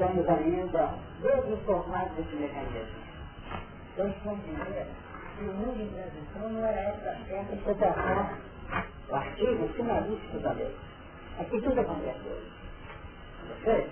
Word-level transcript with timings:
estamos 0.00 0.26
ainda 0.30 0.94
desinformados 1.20 2.12
desse 2.16 2.36
mecanismo. 2.36 3.00
Então, 3.92 4.10
compreender 4.24 4.86
que 5.36 5.44
o 5.44 5.52
mundo 5.52 5.82
em 5.82 5.88
transição 5.88 6.48
não 6.48 6.64
era 6.64 6.80
essa 6.80 7.18
certa 7.28 7.56
de 7.56 7.62
tratar 7.74 8.38
o 9.10 9.14
artigo 9.14 9.68
finalístico 9.68 10.38
da 10.38 10.52
lei. 10.52 10.74
Aqui 11.38 11.60
tudo 11.60 11.80
acontece 11.80 12.20
hoje. 12.26 12.50
Ok? 13.60 13.90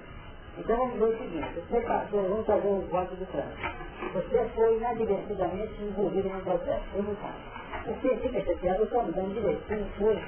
Então 0.57 0.77
vamos 0.79 0.99
ver 0.99 1.05
o 1.05 1.19
seguinte, 1.19 1.61
você 1.69 1.81
passou, 1.83 2.23
vamos 2.23 2.47
fazer 2.47 2.69
um 2.69 2.81
voto 2.89 3.15
do 3.15 3.27
trânsito. 3.27 4.15
Você 4.15 4.49
foi 4.55 4.77
inadvertidamente 4.79 5.83
envolvido 5.83 6.29
num 6.31 6.41
processo, 6.41 6.85
eu 6.95 7.03
não 7.03 7.15
faço. 7.17 7.87
Você 7.87 8.17
fica 8.17 8.41
chateado, 8.41 8.79
eu 8.79 8.85
estou 8.85 9.01
andando 9.03 9.35
direito, 9.35 9.63
você 9.69 9.77
não 9.77 9.89
foi. 9.91 10.23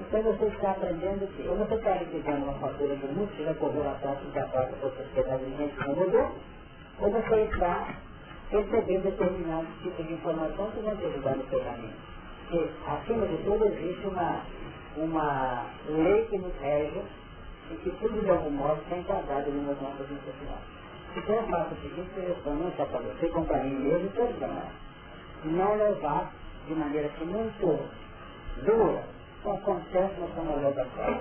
Então 0.00 0.22
você 0.22 0.46
está 0.46 0.70
aprendendo 0.70 1.28
que 1.36 1.46
ou 1.46 1.56
você 1.56 1.74
está 1.74 1.92
recebendo 1.92 2.44
uma 2.44 2.54
fatura 2.54 2.96
do 2.96 3.06
muito, 3.14 3.36
você 3.36 3.44
já 3.44 3.54
correu 3.54 3.88
a 3.88 3.94
taxa 3.94 4.24
de 4.32 4.38
acordo 4.38 4.80
com 4.80 4.86
a 4.86 4.90
sociedade 4.90 5.44
de 5.44 5.56
gente 5.58 5.74
que 5.76 5.88
não 5.88 5.94
mudou, 5.94 6.32
ou 7.00 7.10
você 7.10 7.42
está 7.42 7.94
recebendo 8.50 9.02
determinado 9.02 9.66
tipo 9.82 10.02
de 10.02 10.14
informação 10.14 10.70
que 10.70 10.80
vai 10.80 10.96
te 10.96 11.04
ajudar 11.04 11.36
no 11.36 11.44
caminho. 11.44 11.92
Porque, 12.48 12.70
acima 12.88 13.26
de 13.26 13.36
tudo, 13.44 13.64
existe 13.66 14.06
uma, 14.06 14.40
uma 14.96 15.66
lei 15.86 16.24
que 16.24 16.38
nos 16.38 16.56
rege 16.60 17.02
e 17.70 17.74
que 17.74 17.90
tudo 18.00 18.24
de 18.24 18.30
algum 18.30 18.50
modo 18.50 18.80
está 18.80 18.96
enquadrado 18.96 19.50
nas 19.52 19.80
nossas 19.80 20.10
necessidades. 20.10 20.80
Então 21.14 21.36
eu 21.36 21.42
faço 21.42 21.74
o 21.74 21.76
seguinte 21.82 22.10
sugestão, 22.14 22.54
não 22.54 22.72
só 22.72 22.86
para 22.86 23.00
você, 23.00 23.28
como 23.28 23.46
para 23.46 23.58
mim 23.64 23.74
mesmo 23.74 24.08
todos 24.16 24.40
nós. 24.40 24.64
Não 25.44 25.76
levar 25.76 26.32
de 26.66 26.74
maneira 26.74 27.08
que 27.10 27.24
muito 27.24 27.88
dura 28.64 29.19
o 29.44 29.50
acontece 29.50 30.20
na 30.20 30.28
sua 30.28 30.70
da 30.72 30.84
prova. 30.84 31.20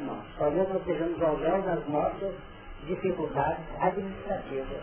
Não. 0.00 0.22
Talvez 0.38 0.68
nós 0.68 0.78
estejamos 0.78 1.18
jogando 1.18 1.68
as 1.68 1.88
nossas 1.88 2.34
dificuldades 2.86 3.64
administrativas 3.80 4.82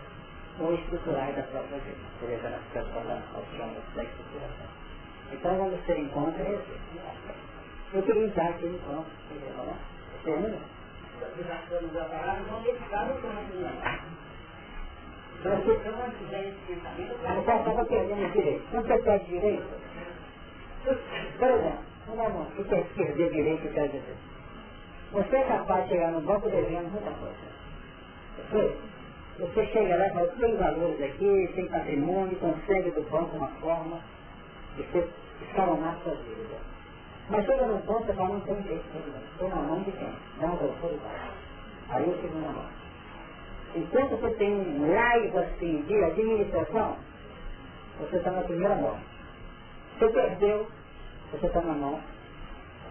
ou 0.59 0.73
estruturais 0.73 1.35
da 1.35 1.43
própria 1.43 1.77
vida. 1.79 1.97
Seja 2.19 2.49
na 2.49 2.57
questão 2.71 3.03
da 3.05 3.15
noção 3.15 3.73
da 3.95 4.03
estruturação. 4.03 4.67
Então 5.31 5.57
vamos 5.57 5.81
ter 5.85 5.99
em 5.99 6.07
conta 6.09 6.41
esse. 6.41 6.79
Eu 7.93 8.03
queria 8.03 8.27
usar 8.27 8.49
aquele 8.49 8.75
encontro. 8.75 9.11
Você 10.23 10.31
ainda? 10.31 10.57
Nós 11.21 11.97
a 11.97 12.05
palavra, 12.05 12.43
vamos 12.49 12.63
dedicar 12.63 13.11
o 13.11 13.21
campo 13.21 13.53
não 15.43 17.39
estava 17.39 17.85
perdendo 17.85 18.31
direito. 18.31 18.63
Você 18.71 18.97
perde 18.99 19.25
direito, 19.25 19.65
por 21.37 21.47
exemplo, 21.47 21.90
não, 22.15 22.41
o 22.41 22.63
que 22.63 22.75
é 22.75 22.81
perder 22.95 23.31
direito 23.31 23.73
quer 23.73 23.87
dizer? 23.87 24.15
Você 25.11 25.35
é 25.35 25.43
capaz 25.43 25.83
de 25.83 25.89
chegar 25.89 26.11
no 26.11 26.21
banco 26.21 26.49
devendo 26.49 26.91
muita 26.91 27.11
coisa. 27.11 27.51
Você, 29.39 29.65
chega 29.67 29.95
lá 29.97 30.07
e 30.07 30.11
fala, 30.11 30.27
tem 30.27 30.55
valores 30.57 31.01
aqui, 31.01 31.51
tem 31.55 31.67
patrimônio, 31.67 32.37
consegue 32.37 32.91
do 32.91 33.01
banco 33.09 33.35
uma 33.35 33.47
forma 33.59 33.99
de 34.75 34.83
você 34.83 35.07
escalonar 35.41 35.97
sua 36.03 36.13
vida. 36.15 36.55
Mas 37.29 37.45
chega 37.45 37.65
no 37.65 37.79
ponto 37.81 38.11
e 38.11 38.15
fala, 38.15 38.29
não 38.29 38.39
tem 38.41 38.61
jeito, 38.63 38.83
estou 39.31 39.49
na 39.49 39.55
mão 39.55 39.79
de 39.81 39.91
quem? 39.91 40.13
Não, 40.39 40.55
da 40.55 40.63
autoridade. 40.63 41.31
Aí 41.89 42.03
eu 42.07 42.21
chego 42.21 42.39
na 42.39 42.51
mão. 42.51 42.65
Enquanto 43.75 44.17
você 44.17 44.29
tem 44.35 44.53
um 44.53 44.93
laivo 44.93 45.39
assim 45.39 45.81
de 45.87 46.03
administração, 46.03 46.97
você 47.99 48.17
está 48.17 48.31
na 48.31 48.41
primeira 48.41 48.75
mão. 48.75 48.97
Você 49.97 50.09
perdeu, 50.09 50.67
você 51.31 51.47
está 51.47 51.61
na 51.61 51.73
mão 51.73 51.99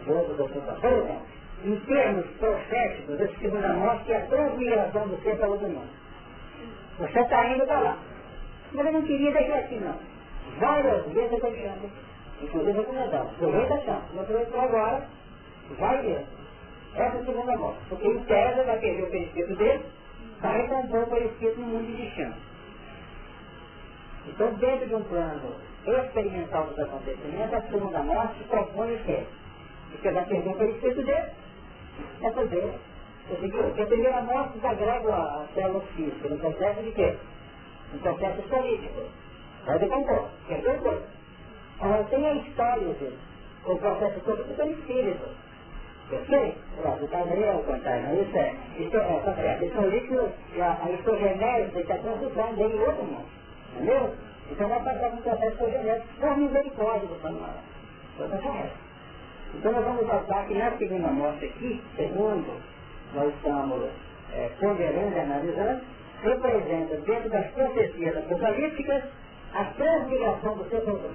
do 0.06 0.16
outro 0.16 0.34
doutor. 0.34 0.62
Por 0.62 0.92
exemplo, 0.92 1.26
em 1.64 1.76
termos 1.80 2.26
proféticos, 2.38 3.20
esse 3.20 3.38
segunda 3.38 3.68
morte 3.74 4.10
é 4.12 4.16
a 4.16 4.26
transmigração 4.26 5.08
do 5.08 5.22
ser 5.22 5.36
para 5.36 5.48
outro 5.48 5.68
mundo. 5.68 5.90
Você 6.98 7.20
está 7.20 7.46
indo 7.48 7.66
para 7.66 7.80
lá. 7.80 7.98
Mas 8.72 8.86
eu 8.86 8.92
não 8.92 9.02
queria 9.02 9.32
deixar 9.32 9.58
aqui, 9.58 9.76
não. 9.76 9.96
Várias 10.58 11.04
vezes 11.06 11.30
eu 11.30 11.36
estou 11.36 11.50
deixando. 11.50 11.90
Inclusive 12.42 12.70
eu 12.70 12.76
recomendado. 12.76 13.28
Aproveita 13.28 13.74
a 13.74 13.80
chance. 13.80 14.14
Não 14.14 14.22
aproveitou 14.22 14.60
agora, 14.60 15.06
vai 15.78 16.02
ver. 16.02 16.26
Essa 16.94 17.16
é 17.16 17.20
a 17.20 17.24
segunda 17.24 17.56
morte. 17.58 17.80
Porque 17.88 18.08
em 18.08 18.18
tese 18.24 18.62
vai 18.62 18.78
perder 18.78 19.02
o 19.02 19.10
perispírito 19.10 19.56
dele, 19.56 19.84
vai 20.40 20.62
recompor 20.62 21.02
o 21.02 21.06
perispírito 21.06 21.60
no 21.60 21.66
mundo 21.66 21.96
de 21.96 22.10
chão. 22.14 22.32
Então, 24.28 24.54
dentro 24.54 24.86
de 24.88 24.94
um 24.94 25.02
plano 25.04 25.54
experimental 25.86 26.66
dos 26.66 26.78
acontecimentos, 26.78 27.54
a 27.54 27.62
segunda 27.62 28.02
morte 28.02 28.44
propõe 28.44 28.94
o 28.94 28.98
quê? 29.04 29.24
Porque 29.90 30.10
vai 30.10 30.24
perder 30.26 30.50
o 30.50 30.56
perispírito 30.56 31.02
dele, 31.02 31.30
é 32.22 32.30
fazer. 32.30 32.72
Porque 33.28 33.82
a 33.82 33.86
primeira 33.86 34.22
morte 34.22 34.54
desagrega 34.54 35.14
a 35.14 35.46
célula 35.54 35.80
física, 35.96 36.28
no 36.28 36.38
processo 36.38 36.82
de 36.82 36.90
quê? 36.92 37.16
No 37.92 37.98
processo 38.00 38.42
político. 38.42 39.02
Vai 39.66 39.78
decompor, 39.78 40.28
quer 40.48 40.58
dizer, 40.58 41.02
Agora 41.80 42.04
tem 42.04 42.26
a 42.26 42.34
história 42.34 42.88
dele, 42.94 43.18
o 43.64 43.76
processo 43.76 44.20
político 44.20 44.54
pelo 44.54 44.70
espírito. 44.72 45.28
Ok? 46.12 46.54
Pronto, 46.76 47.04
está 47.04 47.18
aí 47.18 47.48
ao 47.48 47.62
contrário, 47.62 48.22
isso 48.22 48.36
é, 48.36 48.54
isso 48.78 48.96
é, 48.96 49.00
é, 49.00 49.60
é, 49.62 49.64
isso 49.64 49.78
é 49.78 49.86
líquido, 49.86 50.28
a, 50.60 50.84
a 50.84 50.90
histogenese 50.90 51.78
está 51.78 51.96
transitando 51.98 52.56
dele 52.56 52.76
em 52.76 52.80
outro 52.80 53.04
mundo. 53.04 53.26
Entendeu? 53.76 54.12
Então 54.50 54.68
passar 54.68 55.10
por 55.10 55.18
um 55.18 55.22
processo 55.22 55.52
histogenético 55.52 56.14
por 56.20 56.36
misericórdia 56.36 57.08
do 57.08 57.20
Samuel. 57.22 57.54
Então 58.18 58.38
correto. 58.38 58.74
Então 59.54 59.72
nós 59.72 59.84
vamos 59.84 60.06
notar 60.06 60.46
que 60.46 60.54
na 60.54 60.70
segunda 60.72 61.08
morte 61.08 61.44
aqui, 61.44 61.82
segundo 61.96 62.60
nós 63.14 63.34
estamos 63.34 63.90
é, 64.32 64.50
ponderando 64.60 65.16
e 65.16 65.20
analisando, 65.20 65.82
representa 66.22 66.96
dentro 66.98 67.30
das 67.30 67.50
profecias 67.52 68.16
apocalípticas 68.16 69.04
a 69.54 69.64
transmigração 69.64 70.56
do 70.56 70.68
ser 70.68 70.82
humano. 70.82 71.14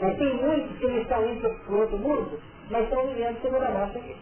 Mas 0.00 0.16
tem 0.18 0.34
muitos 0.34 0.78
que 0.78 0.86
não 0.86 0.98
estão 0.98 1.26
indo 1.26 1.48
para 1.48 1.74
o 1.74 1.80
outro 1.80 1.98
mundo, 1.98 2.40
mas 2.70 2.84
estão 2.84 3.06
vivendo 3.06 3.40
segunda 3.40 3.70
morte 3.70 3.98
aqui. 3.98 4.16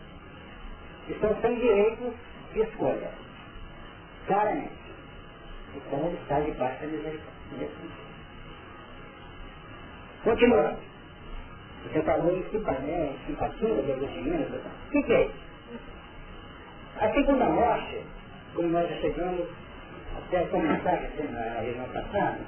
Estão 1.08 1.36
sem 1.40 1.54
direito 1.56 2.14
de 2.52 2.60
escolha. 2.60 3.10
Claramente. 4.26 4.83
Então 5.74 6.06
ele 6.06 6.18
está 6.22 6.40
debaixo 6.40 6.80
da 6.80 6.86
misericórdia. 6.86 7.68
Continuando. 10.22 10.78
Você 11.84 12.02
falou 12.02 12.34
em 12.34 12.42
simpatia, 12.50 13.12
simpatia, 13.26 13.82
devotimento. 13.82 14.56
O 14.56 14.90
que, 14.90 15.02
que 15.02 15.12
é 15.12 15.24
isso? 15.26 15.44
A 16.98 17.12
segunda 17.12 17.44
morte, 17.46 18.02
como 18.54 18.68
nós 18.68 18.88
já 18.88 18.96
chegamos 18.96 19.46
até 20.16 20.44
comentar 20.46 21.00
na 21.30 21.60
reunião 21.60 21.88
passada, 21.88 22.38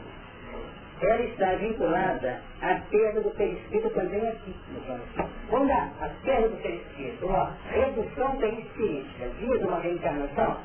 ela 1.02 1.22
está 1.22 1.52
vinculada 1.56 2.40
à 2.62 2.74
perda 2.90 3.20
do 3.20 3.30
perispírito 3.32 3.90
também 3.90 4.26
aqui 4.28 4.54
no 4.72 4.80
plano 4.80 5.02
Quando 5.50 5.70
a, 5.70 5.90
a 6.00 6.08
perda 6.24 6.48
do 6.48 6.56
perispírito, 6.62 7.28
a 7.28 7.52
redução 7.70 8.36
perispírica 8.36 9.28
via 9.38 9.66
uma 9.66 9.80
reencarnação, 9.80 10.56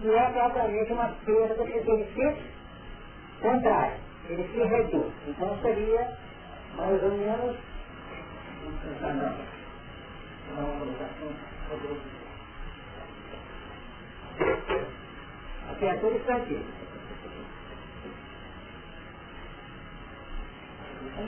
não 0.00 0.14
é 0.14 0.30
propriamente 0.30 0.92
uma 0.92 1.08
perda 1.24 1.54
do 1.54 1.64
perispírito 1.64 2.42
contrário, 3.40 3.96
ele 4.28 4.48
se 4.48 4.58
reduz. 4.58 5.12
Então 5.26 5.58
seria 5.62 6.16
mais 6.76 7.02
ou 7.02 7.10
menos 7.12 7.56
a 15.68 15.74
criatura 15.74 16.16
está 16.16 16.36
aqui. 16.36 16.64
Então 21.02 21.26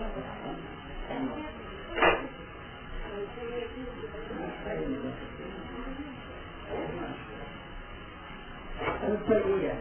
seria. 9.26 9.76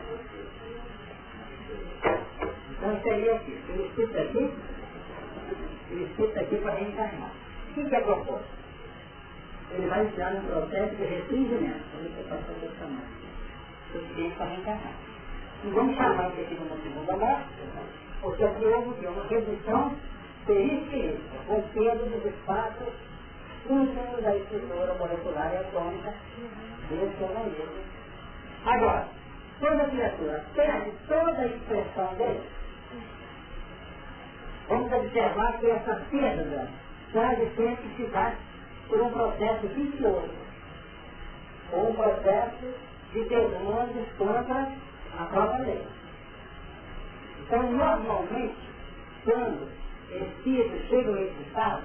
Então 2.71 3.01
seria 3.01 3.35
aqui. 3.35 3.59
Ele 3.69 3.87
escuta 3.87 4.21
aqui, 4.21 4.53
ele 5.91 6.03
escuta 6.03 6.39
aqui 6.39 6.55
para 6.57 6.73
reencarnar. 6.73 7.31
O 7.69 7.73
que, 7.73 7.95
é 7.95 7.99
proposto? 8.01 8.45
Ele 9.71 9.87
vai 9.87 10.05
entrar 10.05 10.33
no 10.33 10.41
processo 10.49 10.95
de 10.95 11.03
restringimento. 11.03 11.83
Ele 11.99 12.13
vai 12.15 12.23
passar 12.37 12.53
dessa 12.53 12.85
mão. 12.85 13.03
Suficiente 13.91 14.35
para 14.35 14.45
reencarnar. 14.45 14.93
E 15.63 15.69
vamos 15.69 15.95
chamar 15.97 16.29
isso 16.29 16.41
aqui 16.41 16.55
de 16.55 16.83
segunda 16.83 17.17
morte, 17.17 17.47
porque 18.21 18.43
aqui 18.43 18.65
houve 18.65 19.07
uma 19.07 19.23
redução 19.27 19.95
perispírica, 20.45 21.37
com 21.47 21.61
perda 21.61 22.05
dos 22.05 22.25
espaços 22.25 22.93
íntimos 23.69 24.23
da 24.23 24.35
estrutura 24.35 24.93
molecular 24.93 25.53
e 25.53 25.57
atômica 25.57 26.13
desse 26.89 27.23
organismo. 27.23 27.83
Agora, 28.65 29.07
quando 29.59 29.81
a 29.81 29.85
criatura 29.85 30.45
perde 30.55 30.91
toda 31.07 31.41
a 31.41 31.45
expressão 31.47 32.13
dele, 32.15 32.43
vamos 34.67 34.91
observar 34.91 35.57
que 35.59 35.69
essa 35.69 35.95
perda 36.11 36.69
quase 37.11 37.49
sempre 37.55 37.95
se 37.95 38.03
dá 38.11 38.33
por 38.87 39.01
um 39.01 39.09
processo 39.09 39.67
vicioso, 39.67 40.31
ou 41.71 41.89
um 41.89 41.95
processo 41.95 42.73
de 43.13 43.23
demônios 43.23 44.07
contra 44.17 44.71
a 45.17 45.25
própria 45.25 45.65
lei. 45.65 45.87
Então, 47.41 47.71
normalmente, 47.71 48.57
quando 49.23 49.69
espíritos 50.11 50.87
chegam 50.89 51.15
nesse 51.15 51.41
estado, 51.47 51.83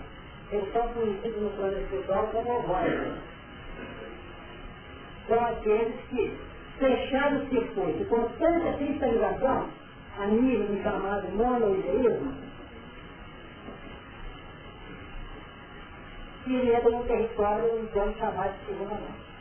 eles 0.50 0.72
são 0.72 0.88
conhecidos 0.88 1.42
no 1.42 1.50
plano 1.50 1.78
espiritual 1.78 2.26
como 2.26 2.58
ovóides. 2.58 3.14
São 5.28 5.46
aqueles 5.46 5.94
que, 6.10 6.36
fecharam 6.78 7.38
o 7.38 7.48
circuito 7.48 8.04
com 8.06 8.22
tanta 8.38 8.72
cristalização, 8.74 9.68
a 10.18 10.26
nível 10.26 10.66
do 10.66 10.82
chamado 10.82 11.28
monoideísmo, 11.32 12.34
que 16.44 16.54
entra 16.54 16.90
no 16.90 17.04
território 17.04 17.88
plano 17.92 18.14
chamado 18.18 18.52
de 18.52 18.66
segunda 18.66 18.94
mão. 18.94 19.32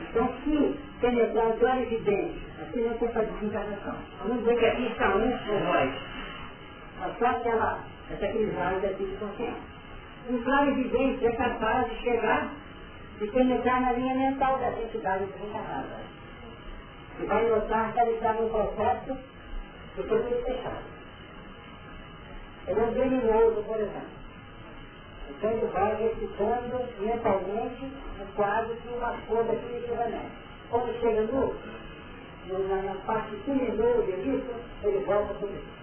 Então, 0.00 0.28
se 0.42 0.78
penetrar 1.00 1.48
o 1.48 1.58
plano 1.58 1.82
evidente, 1.82 2.40
assim 2.60 2.80
não 2.82 2.94
tem 2.98 3.08
fazer 3.12 3.30
desencarnação. 3.32 3.96
Vamos 4.22 4.38
dizer 4.38 4.58
que 4.58 4.66
aqui 4.66 4.86
está 4.86 5.16
um 5.16 5.56
ovóide. 5.56 5.98
Mas 7.00 7.18
só 7.18 7.26
aquela, 7.26 7.80
essa 8.10 8.26
crisálida 8.26 8.86
aqui 8.88 9.04
de 9.04 9.16
consciência. 9.16 9.72
Um 10.28 10.42
plano 10.42 10.70
evidente 10.70 11.26
é 11.26 11.32
capaz 11.32 11.90
de 11.90 11.96
chegar 11.96 12.48
e 13.20 13.26
penetrar 13.28 13.80
na 13.80 13.92
linha 13.92 14.14
mental 14.14 14.58
da 14.58 14.70
entidade 14.70 15.24
desencarnada. 15.24 16.11
E 17.20 17.24
vai 17.24 17.48
notar 17.48 17.92
que 17.92 18.00
ela 18.00 18.10
está 18.10 18.32
num 18.34 18.48
processo 18.48 19.18
de 19.96 20.02
produto 20.02 20.44
fechado. 20.44 20.92
Ele 22.66 22.80
é 22.80 22.82
um 22.82 22.94
criminoso, 22.94 23.62
por 23.64 23.76
exemplo. 23.76 24.22
Então 25.30 25.50
ele 25.50 25.66
vai 25.66 25.94
recitando 25.96 26.88
mentalmente 27.00 27.84
um 28.20 28.26
quadro 28.34 28.74
de 28.74 28.88
uma 28.88 29.16
cor 29.26 29.44
definitivamente. 29.44 30.32
Quando 30.70 31.00
chega 31.00 31.22
no, 31.22 31.54
no 32.46 32.68
na, 32.68 32.94
parte 33.06 33.36
criminosa 33.44 34.12
disso, 34.12 34.54
ele 34.84 35.04
volta 35.04 35.34
para 35.34 35.48
isso. 35.48 35.82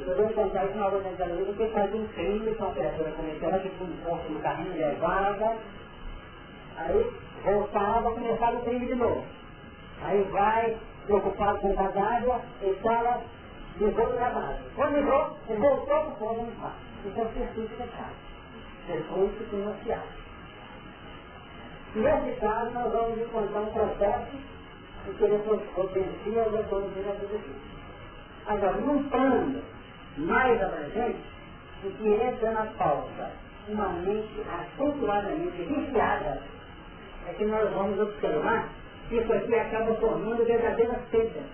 Eu 0.00 0.16
vou 0.16 0.28
contar 0.30 0.64
isso 0.64 0.76
na 0.76 0.86
hora 0.86 0.98
da 0.98 1.26
luz, 1.26 1.56
que 1.56 1.68
faz 1.68 1.94
um 1.94 2.06
crime 2.08 2.54
com 2.56 2.64
a 2.64 2.72
criatura 2.72 3.12
cometeu, 3.12 3.60
tipo 3.62 3.84
um 3.84 3.96
corpo 4.04 4.32
no 4.32 4.40
carrinho, 4.40 4.76
levava, 4.76 5.56
aí 6.76 7.12
voltava, 7.44 8.10
começava 8.10 8.56
o 8.56 8.64
crime 8.64 8.86
de 8.86 8.94
novo. 8.96 9.24
Aí 10.02 10.22
vai, 10.24 10.76
preocupado 11.06 11.58
com 11.58 11.80
a 11.80 11.88
d'água, 11.88 12.40
e 12.62 12.74
fala, 12.82 13.22
ligou 13.78 14.06
a 14.06 14.30
base. 14.30 14.58
Quando 14.76 14.96
ligou, 14.96 15.36
ele 15.48 15.60
voltou 15.60 15.86
para 15.86 16.08
o 16.08 16.16
fundo 16.16 16.50
do 16.50 16.60
mar. 16.60 16.74
Então, 17.04 17.30
circuito 17.32 17.76
fechado. 17.76 18.14
Circuito 18.86 19.44
financiado. 19.50 20.24
Nesse 21.94 22.40
caso, 22.40 22.70
nós 22.72 22.92
vamos 22.92 23.18
encontrar 23.18 23.60
um 23.60 23.66
processo 23.66 24.36
em 25.08 25.12
que 25.12 25.24
ele 25.24 25.38
potencia 25.74 26.48
os 26.48 26.54
autores 26.54 27.06
da 27.06 27.12
vida 27.12 27.38
Agora, 28.46 28.76
num 28.78 29.08
plano 29.08 29.62
mais 30.18 30.62
abrangente, 30.62 31.18
o 31.84 31.90
que 31.90 32.08
entra 32.08 32.50
na 32.52 32.66
pauta, 32.78 33.30
uma 33.68 33.88
mente 33.88 34.42
acentuadamente 34.50 35.62
viciada, 35.62 36.42
é 37.28 37.32
que 37.32 37.44
nós 37.44 37.72
vamos 37.72 37.98
observar 38.00 38.68
isso 39.10 39.32
aqui 39.32 39.54
acaba 39.54 39.94
formando 39.94 40.44
verdadeiras 40.44 41.00
pedras. 41.10 41.44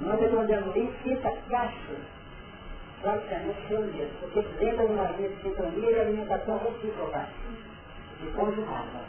Nós 0.00 0.22
encontramos 0.22 0.76
isso, 0.76 0.92
fita 1.02 1.32
caixa, 1.50 1.96
praticamente 3.02 3.72
mesmo, 3.72 4.18
porque 4.20 4.42
dentro 4.58 4.86
de 4.86 4.92
uma 4.92 5.10
linha 5.12 5.28
de 5.28 5.42
sintonia 5.42 5.90
e 5.90 6.00
alimentação 6.00 6.58
recíproca, 6.58 7.28
de 8.20 8.26
conjugada. 8.30 9.00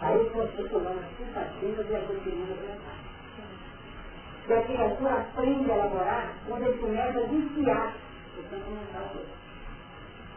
Aí 0.00 0.30
constituamos 0.30 1.04
simpatia 1.16 1.68
e 1.68 1.96
aglutinamos 1.96 2.60
mentais. 2.60 3.04
E 4.46 4.52
a 4.52 4.62
criatura 4.62 5.14
aprende 5.14 5.70
a 5.70 5.74
elaborar 5.74 6.34
quando 6.46 6.64
ele 6.64 6.78
começa 6.78 7.18
a 7.18 7.22
viciar 7.22 7.94
o 8.38 8.42
campo 8.50 8.70
mental 8.70 9.08
dele. 9.14 9.28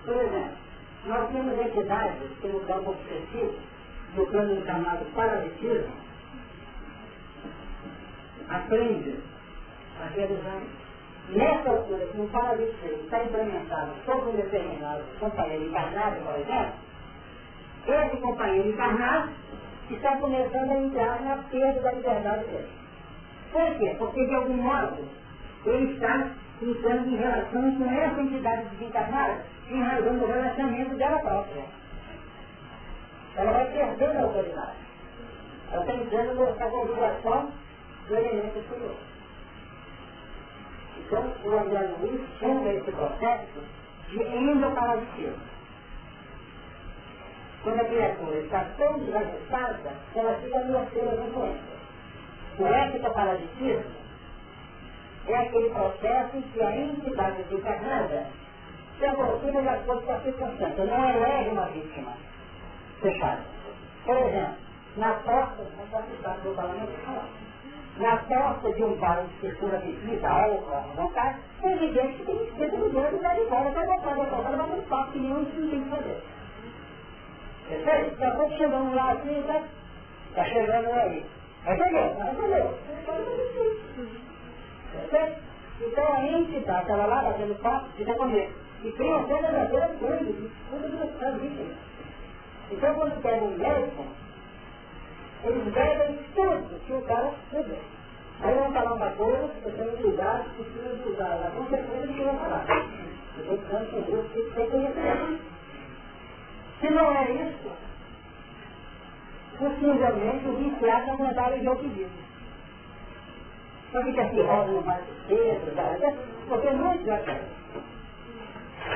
Por 0.05 0.15
exemplo, 0.15 0.57
nós 1.05 1.31
temos 1.31 1.59
entidades 1.59 2.29
que 2.39 2.47
no 2.47 2.59
campo 2.61 2.91
obsessivo, 2.91 3.55
do 4.17 4.25
plano 4.27 4.65
chamado 4.65 5.05
parasitismo, 5.13 5.93
aprende 8.49 9.19
a 10.01 10.07
realizar 10.07 10.61
Nessa 11.29 11.69
altura, 11.69 12.05
que 12.05 12.21
um 12.21 12.27
paralítico 12.29 12.87
está 13.03 13.21
implementado 13.21 13.91
sobre 14.05 14.29
um 14.29 14.35
determinado 14.37 15.03
companheiro 15.19 15.65
encarnado, 15.65 16.15
por 16.21 16.39
exemplo, 16.39 16.73
esse 17.85 18.17
companheiro 18.21 18.69
encarnado 18.69 19.31
está 19.89 20.15
começando 20.17 20.71
a 20.71 20.77
entrar 20.77 21.21
na 21.23 21.37
perda 21.49 21.81
da 21.81 21.91
liberdade 21.91 22.45
dele. 22.45 22.69
Por 23.51 23.77
quê? 23.77 23.95
Porque, 23.97 24.25
de 24.25 24.35
algum 24.35 24.55
modo, 24.55 25.03
ele 25.65 25.93
está 25.93 26.31
entrando 26.61 27.09
em 27.09 27.17
relação 27.17 27.75
com 27.75 27.91
essa 27.91 28.21
entidade 28.21 28.69
desencarnada 28.69 29.45
em 29.69 29.83
razão 29.83 30.17
do 30.17 30.25
relacionamento 30.27 30.95
dela 30.95 31.19
própria. 31.19 31.63
Ela 33.37 33.51
vai 33.51 33.65
perdendo 33.71 34.17
a 34.17 34.23
autoridade. 34.23 34.77
Ela 35.71 35.81
está 35.81 35.93
entrando 35.93 36.33
nessa 36.33 36.65
configuração 36.65 37.51
do 38.07 38.15
elemento 38.15 38.53
superior. 38.63 38.95
Então, 40.97 41.33
o 41.45 41.57
André 41.57 41.89
Luiz 41.99 42.21
chama 42.39 42.69
esse 42.69 42.91
processo 42.91 43.63
de 44.09 44.23
endoparasitismo. 44.23 45.57
Quando 47.63 47.79
a 47.79 47.85
criatura 47.85 48.37
está 48.39 48.65
tão 48.77 48.99
desajustada, 48.99 49.91
ela 50.15 50.33
fica 50.39 50.63
mercê 50.63 51.01
das 51.01 51.27
influências. 51.27 51.77
O 52.57 52.65
ectoparasitismo 52.65 53.91
é 55.27 55.35
aquele 55.35 55.69
processo 55.69 56.37
em 56.37 56.41
que 56.41 56.63
a 56.63 56.75
entidade 56.75 57.43
desencarnada 57.43 58.27
se 58.97 59.05
aproxima 59.05 59.61
de 59.61 59.69
acordo 59.69 60.01
com 60.01 60.11
a 60.11 60.19
circunstância, 60.21 60.85
não 60.85 61.09
elege 61.09 61.49
uma 61.49 61.65
vítima 61.67 62.13
fechada. 63.01 63.41
Por 64.05 64.17
exemplo, 64.17 64.55
na 64.97 65.13
porta, 65.13 65.63
está 65.63 66.37
globalmente, 66.43 66.93
na 67.97 68.17
porta 68.17 68.73
de 68.73 68.83
um 68.83 68.95
bar 68.95 69.23
de 69.23 69.33
escritura 69.33 69.77
bebida, 69.79 70.29
álcool, 70.29 70.73
à 70.73 70.79
vontade, 70.95 71.39
é 71.63 71.73
evidente 71.73 72.13
que 72.17 72.25
tem 72.25 72.37
que 72.37 72.55
ser 72.57 72.71
do 72.71 72.89
dono 72.89 73.19
da 73.19 73.39
embora 73.39 73.69
voltar 73.69 73.85
da 73.85 74.25
porta, 74.25 74.57
mas 74.57 74.69
não 74.69 74.81
faço 74.83 75.11
que 75.11 75.19
nenhum 75.19 75.43
isso 75.43 75.59
não 75.59 75.69
tem 75.69 75.83
que 75.83 75.89
fazer. 75.89 76.23
Perfeito? 77.67 78.17
Daqui 78.17 78.23
a 78.23 78.31
pouco 78.31 78.57
chegamos 78.57 78.95
lá 78.95 79.11
assim, 79.11 79.43
tá? 79.45 79.63
Tá 80.35 80.45
chegando 80.45 80.91
aí. 80.93 81.25
Entendeu? 81.67 82.73
Perfeito? 84.91 85.47
Então 85.81 86.13
a 86.13 86.27
entidade, 86.27 86.81
estava 86.81 87.05
lá 87.05 87.21
batendo 87.23 87.55
papo, 87.61 87.89
fica 87.97 88.13
comigo. 88.15 88.51
E 88.83 88.91
tem 88.91 89.07
uma 89.09 89.23
coisa 89.25 89.47
verdadeira 89.47 89.87
grande, 89.99 90.51
tudo 90.69 90.97
buscando 90.97 91.45
isso. 91.45 91.77
Então 92.69 92.93
quando 92.95 93.21
pega 93.21 93.45
um 93.45 93.57
médico, 93.57 94.05
eles 95.43 95.73
bebem 95.73 96.19
tudo 96.35 96.85
que 96.85 96.93
o 96.93 97.01
cara 97.03 97.31
bebeu. 97.51 97.79
Aí 98.41 98.53
vão 98.53 98.71
falar 98.71 98.93
uma 98.93 99.09
coisa, 99.11 99.49
eu 99.63 99.71
tenho 99.71 99.97
cuidado, 99.97 100.43
preciso 100.55 100.95
de 100.95 101.09
usar. 101.09 101.47
A 101.47 101.51
consequência 101.51 102.13
que 102.13 102.19
eu 102.19 102.25
vou 102.25 102.35
falar. 102.35 102.65
Eu 103.35 103.41
estou 103.41 103.57
precisando 103.57 103.89
que 103.89 104.11
Deus 104.11 104.31
que 104.31 104.55
tem 104.55 104.69
conhecimento. 104.69 105.39
Se 106.79 106.89
não 106.89 107.11
é 107.17 107.31
isso, 107.31 107.71
possivelmente 109.57 110.47
o 110.47 110.53
viciado 110.57 111.07
não 111.07 111.17
mandava 111.17 111.57
de 111.57 111.67
outro 111.67 111.87
livro. 111.87 112.27
Só 113.91 114.03
que 114.03 114.19
aqui 114.19 114.41
roda 114.41 114.71
no 114.71 114.81
mais 114.81 115.03
cedo, 115.27 116.17
porque 116.47 116.69
não 116.71 117.05
já 117.05 117.17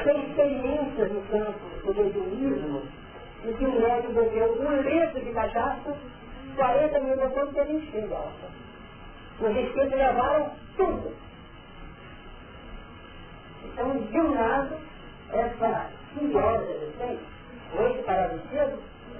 tem 0.03 0.23
experiências 0.23 1.11
no 1.11 1.21
campo 1.21 1.59
do 1.85 1.93
mediunismo 1.95 2.81
em 3.43 3.53
que 3.53 3.65
o 3.65 3.81
médico 3.81 4.13
bebeu 4.13 4.61
um 4.61 4.81
litro 4.81 5.19
de 5.19 5.31
cachaça 5.31 5.97
40 6.55 6.99
mil 6.99 7.17
pessoas 7.17 7.49
que 7.53 7.63
nem 7.63 7.91
chega. 7.91 8.17
Os 9.39 9.57
espíritos 9.57 9.91
levaram 9.91 10.51
tudo. 10.77 11.15
Então, 13.63 13.97
de 13.97 14.19
um 14.19 14.33
lado, 14.33 14.77
essa 15.31 15.89
simbiose 16.13 16.71
existente, 16.71 17.23
oito 17.79 18.03
paralisias, 18.03 18.73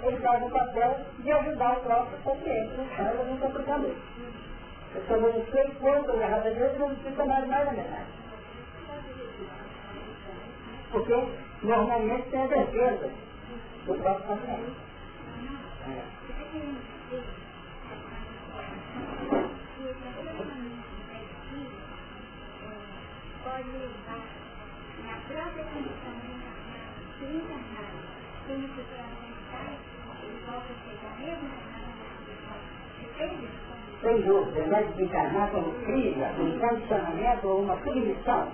ele 0.04 0.18
faz 0.18 0.44
o 0.44 0.50
papel 0.50 1.00
de 1.20 1.32
ajudar 1.32 1.78
o 1.78 1.82
próprio 1.82 2.18
paciente 2.20 2.78
no 2.78 2.86
caso 2.96 3.24
no 3.24 3.38
comportamento. 3.38 4.02
Eu 4.94 5.02
só 5.08 5.18
não 5.18 5.46
sei 5.52 5.72
quanto 5.80 6.18
na 6.18 6.28
raça 6.28 6.52
dele, 6.52 6.80
não 6.80 6.96
fica 6.98 7.26
mais 7.26 7.48
mais 7.48 7.66
na 7.66 7.72
metade. 7.72 8.06
Porque 10.92 11.28
normalmente 11.64 12.30
tem 12.30 12.44
a 12.44 12.48
defesa 12.48 13.10
do 13.86 13.94
próprio 13.96 14.28
paciente. 14.28 14.76
É 15.88 16.04
pode 23.44 23.70
levar 23.72 24.22
na 25.04 25.16
própria 25.28 25.64
condição 25.66 26.14
de 26.22 26.28
encarnado, 26.32 27.00
se 27.18 27.26
encarnado, 27.26 27.98
tem 28.48 28.62
que 28.62 28.68
vontade, 28.68 29.82
ele 30.24 30.40
volta 30.46 30.70
a 30.70 30.76
ser 30.86 30.98
a 31.06 31.10
mesma 31.20 31.50
encarnada 31.50 31.92
sem 34.02 34.22
dúvida, 34.22 34.64
vai 34.68 34.84
desencarnar 34.86 35.52
como 35.52 35.72
cria, 35.86 36.34
um 36.40 36.60
condicionamento 36.60 37.48
ou 37.48 37.62
uma 37.62 37.78
submissão, 37.84 38.52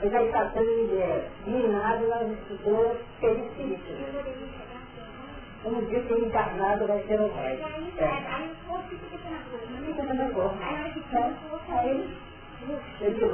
ele 0.00 0.10
vai 0.10 0.26
estar 0.26 0.50
sendo 0.52 1.30
minado 1.46 2.06
nas 2.08 2.30
estruturas 2.30 2.98
periféricas. 3.20 3.96
Um 5.64 5.84
dia 5.86 6.00
que 6.02 6.12
ele 6.12 6.26
encarnado 6.26 6.86
vai 6.86 7.02
ser 7.04 7.20
o 7.20 7.32
rei. 7.32 7.58
É. 7.98 8.04
Aí 8.04 8.50
o 8.50 8.68
corpo 8.68 8.88
fica 8.88 9.30
na 9.30 9.38
cor, 9.50 9.60
não 9.70 9.94
fica 9.94 10.14
na 10.14 10.28
cor. 10.30 10.54
Aí 10.60 10.84
ele 10.86 11.02
pega. 11.10 11.54
Ele 13.00 13.24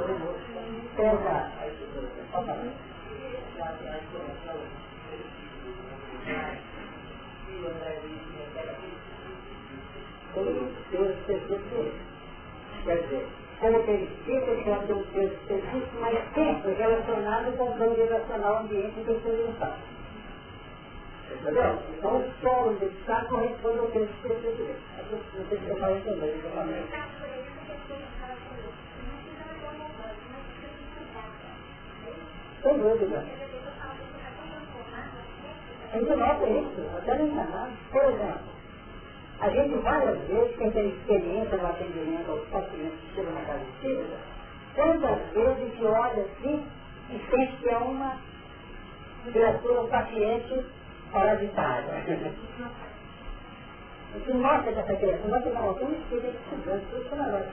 Quer 12.83 12.97
dizer, 13.03 13.27
características 13.61 14.63
quanto 14.63 14.93
um 14.93 15.03
serviço 15.47 15.99
mais 15.99 16.19
tempo 16.33 16.67
relacionado 16.67 17.55
com 17.57 17.63
o 17.65 17.75
plano 17.75 17.95
vibracional 17.95 18.57
ambiente 18.61 18.99
em 18.99 19.03
que 19.03 19.11
ele 19.11 19.51
está. 19.51 19.77
Entendeu? 21.31 21.79
Então 21.97 22.17
o 22.17 22.31
solo 22.41 22.75
de 22.79 22.85
está 22.85 23.23
corresponde 23.25 23.79
ao 23.79 23.87
tempo 23.87 24.11
específico. 24.11 24.75
Não 25.37 25.45
sei 25.47 25.59
se 25.59 25.67
eu 25.67 25.77
falo 25.77 26.01
falei. 26.55 26.85
Sem 32.63 32.77
dúvida. 32.77 33.25
A 35.93 35.97
gente 35.97 36.15
nota 36.15 36.49
isso, 36.49 36.97
até 36.97 37.15
no 37.15 37.27
enganado. 37.27 37.71
Por 37.91 38.03
exemplo, 38.03 38.50
a 39.41 39.49
gente 39.49 39.75
várias 39.79 40.19
vezes, 40.27 40.55
quem 40.55 40.71
tem 40.71 40.89
experiência 40.89 41.57
no 41.57 41.67
atendimento 41.67 42.29
aos 42.29 42.47
pacientes 42.49 42.99
que 42.99 43.15
chegam 43.15 43.33
na 43.33 43.41
casa 43.41 43.63
espírita, 43.63 44.17
quantas 44.75 45.19
vezes 45.33 45.73
que 45.75 45.85
olha 45.85 46.23
assim 46.23 46.65
e 47.09 47.19
sente 47.27 47.57
que 47.57 47.69
é 47.69 47.77
uma 47.77 48.17
criatura, 49.31 49.81
um 49.81 49.87
paciente 49.89 50.65
parasitária. 51.11 52.03
E 54.13 54.19
que 54.19 54.33
mostra 54.33 54.73
que 54.73 54.79
essa 54.79 54.93
criatura, 54.93 55.39
tem 55.39 55.87
um 55.87 55.91
espírito 55.93 56.35
estudante, 56.35 56.85
isso 56.99 57.15
não 57.15 57.31
vai. 57.31 57.43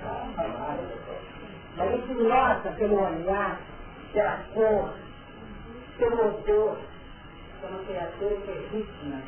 Mas 1.76 1.88
a 1.88 1.92
gente 1.92 2.14
nota 2.14 2.70
pelo 2.72 3.00
olhar, 3.00 3.60
pela 4.12 4.38
cor, 4.52 4.92
pelo 5.98 6.26
odor, 6.26 6.76
que 7.60 7.64
é 7.64 7.68
uma 7.68 7.78
criatura 7.84 8.36
que 8.44 8.50
é 8.50 8.54
vítima 8.72 9.22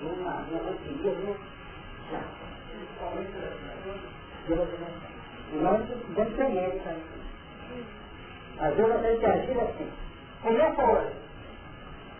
de 0.00 0.04
uma, 0.04 0.32
uma 0.32 0.70
antiga, 0.70 1.12
nós 1.24 1.59
medo 6.48 6.80
também. 6.84 7.02
Às 8.58 8.74
vezes 8.74 8.92
a 8.92 8.98
gente 8.98 9.26
agir 9.26 9.60
assim. 9.60 9.90
Começa 10.42 10.84
hoje. 10.84 11.14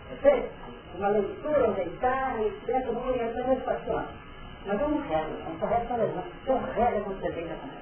Você? 0.09 0.49
Uma 0.95 1.07
leitura, 1.09 1.69
um 1.69 1.73
deitar, 1.73 2.41
etc. 2.41 2.85
Vamos 2.85 3.07
orientar 3.07 3.47
nesse 3.47 3.61
paciente. 3.61 4.09
Mas 4.65 4.79
vamos 4.79 5.07
regra, 5.07 5.37
não 5.45 5.57
correto 5.57 5.93
não. 5.97 6.23
São 6.45 6.59
regras 6.73 7.03
quando 7.03 7.21
você 7.21 7.31
deita 7.31 7.55
com 7.55 7.81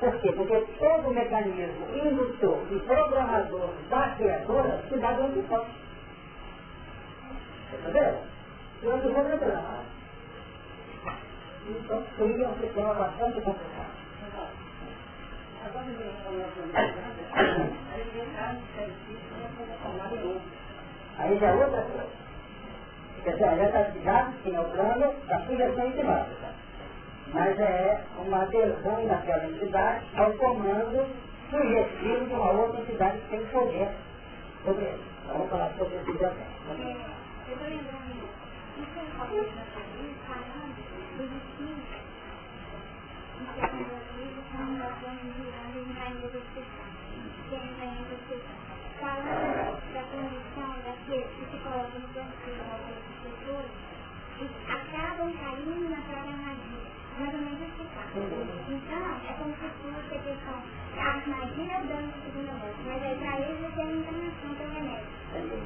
por 0.00 0.14
quê? 0.20 0.30
Porque 0.32 0.60
todo 0.78 1.08
o 1.08 1.14
mecanismo 1.14 1.86
indutor 1.94 2.66
e 2.70 2.78
programador 2.80 3.70
da 3.88 4.10
criatura 4.10 4.82
se 4.88 4.98
dá 4.98 5.12
de 5.12 5.42
fora. 5.42 5.66
Entendeu? 7.72 8.18
Durante 8.82 9.06
o 9.06 9.14
programa. 9.14 9.95
Então, 11.68 12.02
seria 12.16 12.48
um 12.48 12.58
sistema 12.60 12.94
bastante 12.94 13.40
complicado. 13.40 13.96
Aí 21.18 21.38
já 21.38 21.46
é 21.48 21.54
outra 21.54 21.82
coisa. 21.82 22.08
Quer 23.24 23.32
dizer, 23.32 23.56
já 23.56 23.64
está 23.64 23.80
ligado, 23.88 24.34
sim, 24.44 24.56
ao 24.56 24.64
plano 24.66 25.14
da 25.26 25.40
sugestão 25.40 25.86
enzimática. 25.86 26.54
Mas 27.32 27.58
é 27.58 28.00
uma 28.18 28.42
adesão 28.42 29.06
daquela 29.06 29.46
entidade 29.46 30.06
ao 30.16 30.32
comando 30.34 31.06
sugestivo 31.50 32.26
de 32.26 32.34
uma 32.34 32.52
outra 32.52 32.80
entidade 32.80 33.18
que 33.18 33.28
tem 33.30 33.46
poder 33.46 33.88
sobre 34.64 34.84
ele. 34.84 35.02
Vamos 35.26 35.50
falar 35.50 35.70
sobre 35.76 35.96
isso 35.96 36.18
já. 36.18 36.28
Eu 36.28 37.52
estou 37.52 37.68
lembrando, 37.68 38.28
isso 38.78 38.98
é 38.98 39.85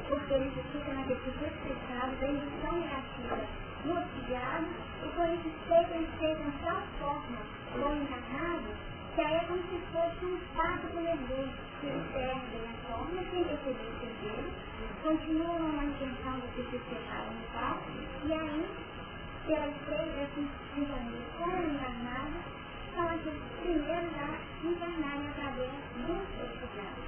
Porque 0.09 0.33
eles 0.33 0.53
ficam 0.53 0.93
naquele 0.93 1.19
tipo 1.19 1.45
expressado 1.45 2.15
da 2.19 2.27
indução 2.27 2.73
negativa 2.73 3.60
no 3.85 3.97
obsidiado 3.97 4.67
e 5.03 5.09
por 5.09 5.27
isso 5.29 5.51
chegam, 5.67 6.05
chegam 6.19 6.49
de 6.49 6.57
tal 6.59 6.81
forma 6.99 7.37
como 7.73 8.03
encarnados 8.03 8.91
que 9.15 9.21
aí 9.21 9.35
é 9.35 9.39
como 9.39 9.59
se 9.63 9.77
fosse 9.91 10.25
um 10.25 10.37
espaço 10.37 10.87
de 10.87 11.03
leveza 11.03 11.51
que 11.81 11.87
eles 11.87 12.07
perdem 12.13 12.61
a 12.63 12.87
forma 12.87 13.21
sem 13.31 13.43
perceber 13.43 13.91
o 13.91 13.99
dele, 14.21 14.53
continuam 15.03 15.57
uma 15.57 15.83
intenção 15.83 16.39
de 16.39 16.63
se 16.63 16.79
separar 16.79 17.27
no 17.27 17.43
tal, 17.51 17.81
e 18.23 18.33
aí, 18.33 18.69
pelas 19.47 19.75
três 19.85 20.09
assim, 20.23 20.49
sintonia 20.73 21.25
como 21.37 21.75
encarnados, 21.75 22.43
são 22.95 23.03
aqueles 23.03 23.43
primeiros 23.61 24.13
a 24.15 24.39
encarnarem 24.63 25.27
através 25.27 25.71
do 25.95 26.13
especificado. 26.23 27.01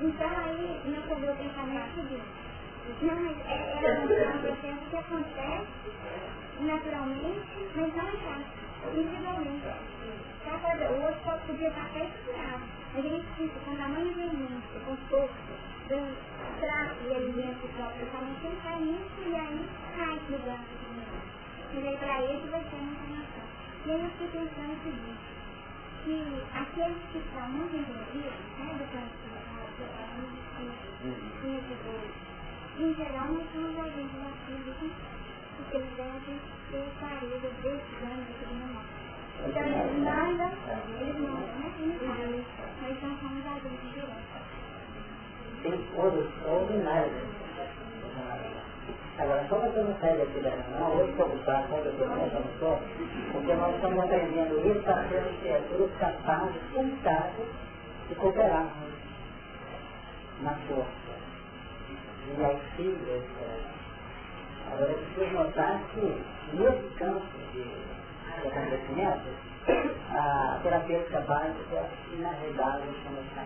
Então 0.00 0.30
aí, 0.30 0.80
é 0.84 1.82
o 1.82 1.94
seguinte, 1.94 2.41
não, 3.02 3.14
mas 3.14 3.36
é, 3.46 3.54
é 3.84 3.92
um 3.92 4.38
processo 4.38 4.90
que 4.90 4.96
acontece 4.96 5.66
naturalmente, 6.60 7.46
mas 7.76 7.96
não 7.96 8.08
é 8.08 8.12
fácil, 8.12 8.98
individualmente. 8.98 9.66
O 10.44 11.02
outro 11.04 11.46
podia 11.46 11.68
estar 11.68 11.82
até 11.82 12.04
escurado, 12.04 12.62
mas 12.94 13.04
ele 13.04 13.22
precisa, 13.22 13.60
com 13.64 13.76
tamanho 13.76 14.12
veemência, 14.14 14.80
com 14.84 14.96
força, 15.08 15.52
trato 16.60 16.96
e 17.08 17.14
alimento 17.14 17.68
próprio, 17.76 18.06
somente 18.10 18.46
ele 18.46 18.58
cai 18.62 18.80
nisso 18.80 19.22
e 19.26 19.34
aí 19.34 19.68
cai 19.96 20.18
no 20.28 20.38
aí 21.88 21.96
para 21.96 22.22
ele 22.22 22.50
vai 22.50 22.60
ser 22.60 22.76
uma 22.76 22.92
encarnação. 22.92 23.46
E 23.86 23.90
aí 23.90 24.02
eu 24.02 24.10
fiquei 24.10 24.28
pensando 24.28 24.72
o 24.72 24.78
seguinte, 24.82 25.32
que 26.04 26.16
aqueles 26.54 27.02
que 27.12 27.18
estão 27.18 27.48
muito 27.48 27.76
envolvidos, 27.76 28.32
né, 28.58 28.74
do 28.78 28.86
em 32.78 32.94
geral 32.94 33.26
não 33.28 33.42
são 33.52 33.70
os 33.70 33.78
agentes 33.78 34.16
da 34.18 34.30
física, 34.46 34.86
porque 35.56 35.76
eles 35.76 35.96
devem 35.96 36.40
ter 36.70 36.88
clareza 36.98 37.48
desse 37.62 37.82
de 37.82 38.38
segunda 38.38 38.66
mão. 38.66 38.82
Então 39.46 39.62
eles 39.62 39.98
mandam, 39.98 40.52
eles 41.00 41.18
mandam, 41.20 41.46
né? 41.58 41.72
Eles 41.80 42.46
mas 42.80 43.02
não 43.02 43.18
são 43.18 43.38
os 43.38 43.46
agentes 43.46 43.94
diretos. 43.94 44.42
Tem 45.62 45.86
coisas 45.94 46.26
extraordinárias. 46.26 47.42
Agora, 49.18 49.44
como 49.48 49.62
você 49.62 49.80
não 49.82 49.94
sai 50.00 50.16
daqui 50.16 50.40
da 50.40 50.50
reunião, 50.50 50.96
hoje 50.96 51.10
estou 51.10 51.26
ocupado, 51.26 51.68
quando 51.68 51.86
eu 51.86 51.92
estou 51.92 52.08
começando 52.08 53.32
porque 53.32 53.54
nós 53.54 53.74
estamos 53.74 54.04
aprendendo 54.04 54.70
isso 54.70 54.82
para 54.82 55.08
ser 55.08 55.38
criaturas 55.42 55.90
capazes, 55.98 56.62
sentadas, 56.74 57.46
de 58.08 58.14
cooperar 58.14 58.66
na 60.40 60.54
força 60.66 61.01
de 62.26 62.44
auxílio. 62.44 63.22
Agora, 64.66 64.90
é 64.90 64.94
preciso 64.94 65.34
notar 65.34 65.80
que, 65.92 66.22
nesse 66.54 66.94
campo 66.96 67.26
de 67.52 68.48
acontecimento, 68.48 69.52
a 70.10 70.60
terapêutica 70.62 71.20
básica 71.20 71.88
inarredável 72.12 72.94
como 73.04 73.20
está 73.20 73.44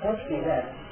Pode 0.00 0.24
quiser. 0.26 0.85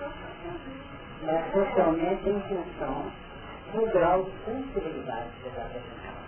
É 0.00 1.50
totalmente 1.52 2.28
em 2.30 2.40
função 2.40 3.12
do 3.74 3.86
grau 3.92 4.24
de 4.24 4.30
sensibilidade 4.44 5.28
você 5.42 5.48
está 5.48 5.62
apresentando. 5.62 6.20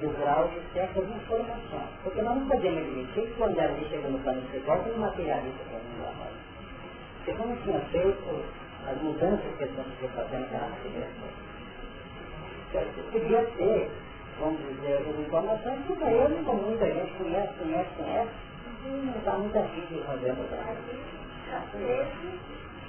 do 0.00 0.08
grau 0.18 0.48
de 0.48 0.60
certas 0.74 1.08
informações. 1.08 1.88
Porque 2.02 2.20
nós 2.22 2.36
não 2.36 2.46
podemos 2.46 2.78
admitir 2.82 3.22
que 3.22 3.34
quando 3.38 3.58
ali 3.58 3.86
chegou 3.88 4.10
no 4.10 4.18
plano 4.18 4.40
espiritual, 4.42 4.82
tem 4.82 4.92
um 4.92 4.98
materialista 4.98 5.64
para 5.70 5.78
mim 5.78 6.02
lá 6.02 6.28
Porque 7.16 7.32
como 7.32 7.56
tinha 7.56 7.80
feito 7.80 8.44
as 8.86 9.02
mudanças 9.02 9.56
que 9.56 9.64
estão 9.64 9.84
se 9.84 10.08
fazendo 10.08 10.52
naquela 10.52 10.76
direção. 10.82 11.28
Podia 13.10 13.42
ter, 13.56 13.90
vamos 14.38 14.60
dizer, 14.60 14.98
as 14.98 15.18
informações 15.18 15.86
que 15.86 15.96
para 15.96 16.12
ele, 16.12 16.44
como 16.44 16.62
muita 16.62 16.86
gente 16.86 17.12
conhece, 17.14 17.52
conhece, 17.58 17.90
conhece, 17.96 18.30
não 18.84 19.18
está 19.18 19.32
muito 19.32 19.58
afim 19.58 19.80
de 19.86 20.02
fazer 20.04 20.30
a 20.30 21.19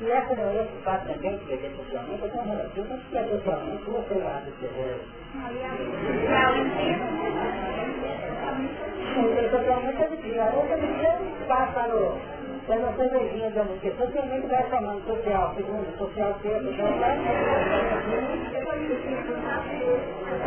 e 0.02 0.06
não 0.36 0.50
é 0.50 0.64
esse 0.64 0.84
fato 0.84 1.14
também, 1.14 1.38
que 1.38 1.54
é 1.54 1.72
socialmente, 1.78 2.26
é 2.26 2.28
tão 2.28 2.44
relativo, 2.44 2.88
mas 2.90 3.04
que 3.04 3.18
é 3.18 3.24
socialmente, 3.24 3.84
você 3.86 4.14
lá 4.16 4.42
do 4.44 4.52
que 4.54 4.66
é. 4.66 4.98
Socialmente 9.52 10.02
é 10.02 10.08
difícil. 10.08 10.42
A 10.42 10.46
outra 10.56 10.78
dia 10.78 11.20
passa 11.48 11.88
no. 11.88 12.18
Quando 12.66 12.96
você 12.96 13.10
beijinha 13.10 13.50
da 13.52 13.64
música, 13.64 13.92
socialmente 13.98 14.48
vai 14.48 14.70
chamando 14.70 15.06
social, 15.06 15.54
segundo, 15.56 15.98
social 15.98 16.34
terceiro, 16.42 16.66
social. 16.66 16.94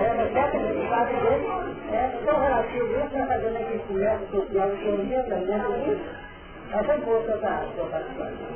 É, 0.01 0.15
mas 0.17 0.33
só 0.33 0.43
que 0.51 0.57
o 0.57 0.89
fato 0.89 1.15
dele 1.23 1.47
é 1.93 1.95
tão 2.25 2.41
relativo 2.41 2.87
isso, 2.87 3.11
vai 3.13 3.27
fazendo 3.27 3.57
aqui 3.57 3.79
social, 4.31 4.69
economia, 4.73 5.21
aprendendo 5.21 6.25
isso. 6.65 6.77
Essa 6.77 6.93
é 6.93 6.99
boa 6.99 7.23
sua 7.25 7.87
participação. 7.87 8.49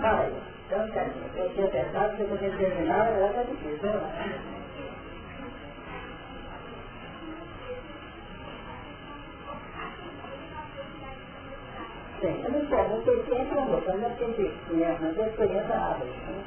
Fala 0.00 0.30
Então, 0.66 0.88
cara, 0.88 1.10
eu 1.36 1.50
tinha 1.50 1.68
pensado 1.68 2.16
que 2.16 2.22
eu 2.22 2.28
podia 2.28 2.50
terminar, 2.50 3.06
era 3.06 3.24
outra 3.24 3.44
difícil, 3.44 3.90
né? 3.90 4.40
Sim, 12.20 12.42
eu 12.42 12.50
não 12.50 12.66
sei, 12.66 12.88
não 12.88 13.04
sei 13.04 13.16
sempre 13.24 13.58
uma 13.58 13.80
coisa, 13.80 13.98
mas 13.98 14.18
tem 14.18 14.32
que, 14.32 14.74
né, 14.74 14.98
mas 15.00 15.20
a 15.20 15.26
experiência 15.26 15.74
abre, 15.74 16.06
né? 16.06 16.44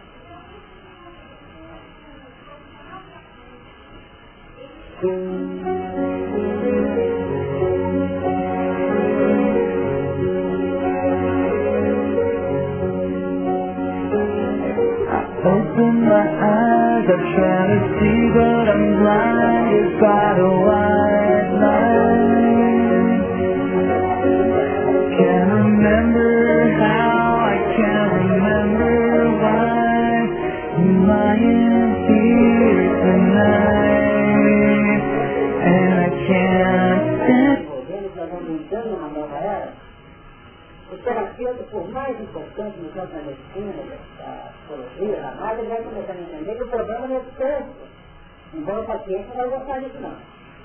Open 15.78 16.10
my 16.10 16.26
eyes, 16.26 17.06
I 17.06 17.18
try 17.38 17.62
to 17.70 17.78
see, 18.02 18.22
but 18.34 18.66
I'm 18.66 18.98
blinded 18.98 19.94
by 20.02 20.34
the 20.34 20.50
white 20.66 21.50
light. 21.62 23.22
Can't 25.14 25.54
remember 25.54 26.34
how, 26.82 27.46
I 27.46 27.62
can't 27.78 28.10
remember 28.26 28.98
why. 29.38 30.18
I'm 30.82 30.90
lying 31.06 31.94
here 32.10 32.90
tonight, 33.06 34.18
and 35.62 35.94
I 35.94 36.10
can't 36.26 37.06
stand. 37.22 37.68
Terapeuta, 41.04 41.64
por 41.72 41.88
mais 41.90 42.20
importante 42.20 42.82
no 42.82 42.90
campo 42.90 43.14
da 43.14 43.22
medicina, 43.22 43.74
da 43.74 44.17
psicologia, 44.68 45.32
mágica, 45.40 45.62
ele 45.62 45.70
vai 45.70 45.84
começar 45.84 46.12
a 46.12 46.18
entender 46.18 46.56
que 46.56 46.64
o 46.64 46.68
problema 46.68 47.08
não 47.08 47.16
é 47.16 47.20
distância. 47.22 47.88
Embora 48.54 48.82
o 48.82 48.86
paciente 48.86 49.28
não 49.30 49.36
vai 49.36 49.50
gostar 49.50 49.80
disso 49.80 50.00
não. 50.02 50.16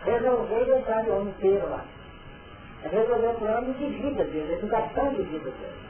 Resolver 0.04 0.64
deixar 0.64 1.04
o 1.04 1.16
homem 1.16 1.28
inteiro 1.28 1.70
lá. 1.70 1.84
É 2.84 2.88
resolver 2.88 3.26
o 3.28 3.34
plano 3.34 3.74
de 3.74 3.86
vida 3.86 4.24
dele, 4.24 4.54
educação 4.54 5.08
de 5.10 5.22
vida 5.22 5.50
dele. 5.50 5.82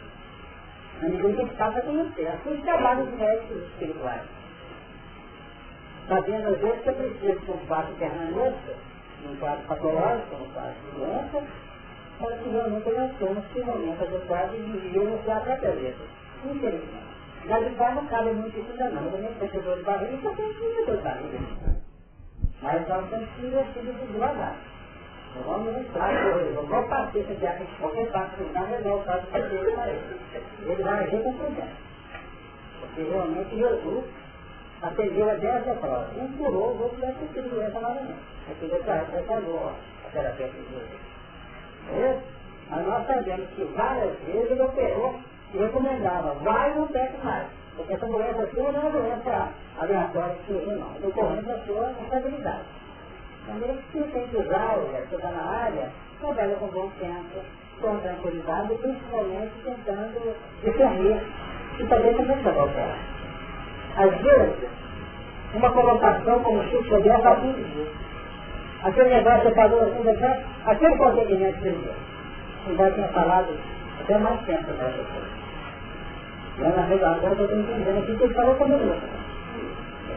A 1.02 1.08
medida 1.08 1.44
que 1.44 1.56
passa 1.56 1.78
a 1.78 1.82
conhecer. 1.82 2.28
Assim 2.28 2.56
que 2.56 2.62
trabalha 2.62 3.02
os 3.02 3.18
médicos 3.18 3.62
espirituais. 3.62 4.22
Sabendo 6.08 6.48
às 6.48 6.58
vezes 6.58 6.82
que 6.82 6.88
é 6.88 6.92
preciso 6.92 7.40
de 7.40 7.50
um 7.50 7.66
quadro 7.66 7.94
permanente, 7.94 8.76
um 9.24 9.36
quadro 9.36 9.64
patológico, 9.66 10.34
um 10.34 10.52
quadro 10.52 10.74
de 10.74 10.98
doença, 10.98 11.46
para 12.18 12.36
que 12.36 12.48
realmente 12.50 12.90
nós 12.90 13.12
temos 13.18 13.44
que 13.52 13.62
momento 13.62 14.02
adequado 14.02 14.50
de 14.50 14.78
viver 14.78 15.10
no 15.10 15.18
quadro 15.18 15.48
da 15.48 15.56
cabeça. 15.56 16.02
Infelizmente. 16.44 17.11
Na 17.46 17.58
verdade 17.58 17.94
não 17.96 18.06
cabe 18.06 18.30
muito 18.32 18.58
isso 18.58 18.72
não. 18.78 19.04
Eu 19.04 19.10
também 19.10 19.34
tenho 19.34 19.62
dor 19.62 19.76
de 19.76 20.22
só 20.22 20.30
tenho 20.30 20.54
que 20.54 20.84
dor 20.86 20.96
de 20.96 21.02
barriga. 21.02 21.38
Mas 22.62 22.88
nós 22.88 23.10
temos 23.10 23.28
que 23.30 23.46
investir 23.46 23.82
isso 23.82 24.12
devagar. 24.12 24.56
Não 25.34 25.42
vamos 25.42 25.76
entrar 25.76 26.12
eu 26.12 26.52
não 26.52 26.62
vou 26.66 26.82
partir 26.88 27.24
se 27.24 27.34
vier 27.34 27.66
qualquer 27.80 28.10
parte 28.12 28.36
do 28.36 28.52
carro, 28.52 28.74
é 28.74 28.92
o 28.92 29.00
caso 29.00 29.26
que 29.26 29.36
ele 29.36 29.72
para 29.72 29.88
ele. 29.88 30.20
Ele 30.66 30.82
vai 30.82 31.04
agir 31.04 31.22
com 31.22 31.32
prudência. 31.32 31.76
Porque 32.80 33.02
realmente 33.02 33.56
Jesus 33.56 34.04
atendeu 34.82 35.30
a 35.30 35.34
dessa 35.34 35.74
prova. 35.74 36.10
Um 36.16 36.32
curou, 36.36 36.74
o 36.74 36.82
outro 36.82 37.00
vai 37.00 37.12
ter 37.12 37.42
doença 37.42 37.80
novamente. 37.80 38.14
Aqui 38.50 38.66
depois 38.66 38.88
acabou 38.88 39.68
a 39.68 40.10
terapia 40.10 40.48
de 40.48 40.52
Jesus. 40.52 42.22
Mas 42.70 42.86
nós 42.86 43.06
sabemos 43.06 43.48
que 43.50 43.64
várias 43.64 44.18
vezes 44.20 44.50
ele 44.50 44.62
operou 44.62 45.20
e 45.54 45.58
recomendava, 45.58 46.34
vai 46.42 46.74
não 46.74 46.86
pegue 46.88 47.16
mais. 47.24 47.46
Porque 47.76 47.92
essa 47.94 48.06
doença 48.06 48.46
sua 48.54 48.72
não 48.72 48.80
é 48.80 48.82
uma 48.82 48.90
doença 48.90 49.48
aleatória 49.78 50.34
que 50.34 50.52
surgiu 50.52 50.78
não. 50.78 50.94
É 50.96 51.00
decorrente 51.00 51.46
da 51.46 51.58
sua 51.60 51.86
responsabilidade. 51.88 52.62
Então 53.42 53.56
ele 53.56 53.82
que 53.90 54.02
tem 54.12 54.28
que 54.28 54.36
usar, 54.36 54.76
que 55.08 55.14
está 55.14 55.30
na 55.30 55.42
área, 55.42 55.90
trabalha 56.20 56.54
com 56.56 56.66
bom 56.68 56.90
senso, 56.98 57.44
com 57.80 57.96
tranquilidade, 57.98 58.74
principalmente 58.74 59.52
tentando 59.64 60.36
discernir 60.62 61.22
e 61.78 61.86
também 61.86 62.14
também 62.14 62.26
precisa 62.26 62.50
operar. 62.50 62.98
Às 63.96 64.16
vezes, 64.22 64.70
uma 65.54 65.70
colocação 65.70 66.42
como 66.42 66.62
se 66.64 66.88
souber 66.88 67.20
faz 67.20 67.40
tudo 67.40 67.60
isso. 67.60 67.90
Aquele 68.84 69.10
negócio 69.10 69.42
você 69.42 69.54
falou 69.54 69.80
assim, 69.82 70.44
aquele 70.66 70.96
procedimento 70.96 71.60
que 71.60 71.68
ele 71.68 71.94
embora 72.68 72.92
tenha 72.92 73.08
falado 73.08 73.58
até 74.00 74.18
mais 74.18 74.40
tempo 74.42 74.64
para 74.64 74.88
essa 74.88 74.96
coisa. 74.96 75.41
Lá 76.58 76.68
na 76.68 76.82
rede 76.82 77.04
agora 77.04 77.34
eu 77.34 77.44
estou 77.44 77.58
entendendo 77.58 77.98
aqui 77.98 78.16
que 78.16 78.24
ele 78.24 78.34
falou 78.34 78.54
com 78.56 78.64
a 78.64 78.68
mulher. 78.68 78.98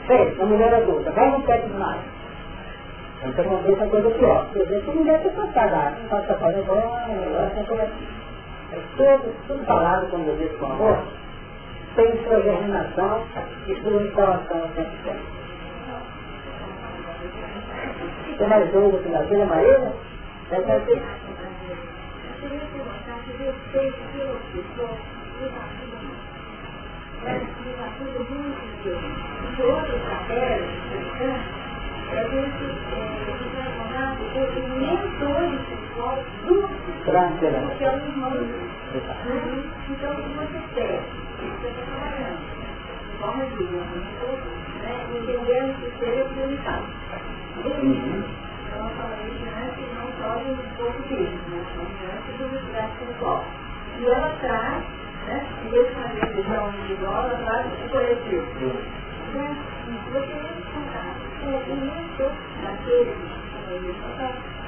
Fez, 0.07 0.39
a 0.39 0.45
mulher 0.45 0.73
adulta, 0.73 1.11
vai 1.11 1.31
no 1.31 1.41
pé 1.43 1.65
mais. 1.77 2.01
Então 3.23 3.45
vamos 3.45 3.63
ver 3.63 3.73
essa 3.73 3.87
coisa 3.87 4.09
pior. 4.11 4.47
Quer 4.53 4.63
dizer, 4.63 4.81
que 4.81 4.91
mulher 4.91 5.21
tem 5.21 5.31
passada, 5.31 5.97
não 5.99 6.09
passa 6.09 6.33
falando 6.35 6.59
igual, 6.59 7.07
negócio, 7.07 7.65
coisa. 7.65 7.91
É 8.71 8.79
tudo, 8.97 9.47
tudo 9.47 9.65
falado 9.65 10.09
quando 10.09 10.27
eu 10.27 10.37
digo 10.37 10.57
com 10.57 10.65
amor, 10.65 10.99
tem 11.95 12.23
sua 12.23 12.41
germinação 12.41 13.23
e 13.67 13.75
sua 13.75 14.03
instalação 14.03 14.61
ao 14.61 14.67
tempo 14.69 14.91
tempo. 15.03 15.35
Tem 18.37 18.47
mais 18.47 18.71
dúvida 18.71 18.97
que 19.01 19.09
na 19.09 19.21
Vila 19.21 19.45
Maria? 19.45 19.93
É 20.51 20.61
que 20.61 21.01
assim. 27.25 27.65
outros 29.63 30.01
papéis, 30.01 30.65
a 30.65 30.97
gente 33.25 33.55
vai 33.55 33.69
o 34.59 34.69
mentor 34.69 35.43
sexual 35.69 36.15
do 36.45 36.55
que 37.77 37.83
é 37.83 37.91
o. 37.91 38.35
Então, 39.89 40.11
o 40.11 40.23
você 40.35 40.59
quer? 40.75 41.01
Você. 41.39 41.69
De 43.05 43.17
forma 43.19 43.45
de 43.45 43.63
entendendo 45.17 45.71
que 45.79 45.87
seja 45.99 46.25
prioritário. 46.25 46.87
Então, 47.57 48.79
eu 48.79 48.89
falei 48.97 49.29
diante 49.39 49.81
não 49.95 50.07
só 50.19 50.29
um 50.37 50.55
pouco 50.77 51.01
disso, 51.03 51.39
né? 51.49 51.59
diante 51.99 52.29
do 52.37 52.43
universo 52.45 52.93
espiritual. 52.93 53.45
E 53.97 54.05
ela 54.05 54.29
traz, 54.41 54.83
né? 55.25 55.45
em 55.65 55.69
vez 55.69 55.87
de 55.87 55.93
fazer 55.95 56.23
a 56.23 56.25
visão 56.27 56.69
individual, 56.69 57.23
ela 57.23 57.37
traz 57.45 57.65
o 57.65 57.89
coletivo. 57.89 58.45
Né? 59.33 59.57
E 59.87 59.91
você 60.11 60.35
contar 60.73 61.15
com 61.41 61.49
o 61.49 61.75
mentor 61.77 62.31
daquele 62.63 63.15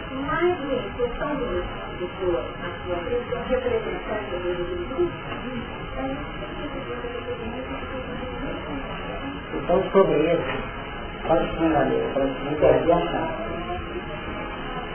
que 0.07 0.15
mais 0.15 0.57
do 0.57 0.67
questão 0.95 1.35
do 1.35 1.63
pessoa 1.99 2.41
na 2.61 2.69
sua 2.85 2.95
vida, 3.03 3.35
representante 3.49 4.31
do 4.31 4.39
grupo, 4.95 5.11
então 9.53 9.77
sobre 9.91 10.17
isso, 10.33 10.51
fundamentos, 11.57 12.13
para 12.13 12.25
os 12.25 12.31
intervenção. 12.53 13.27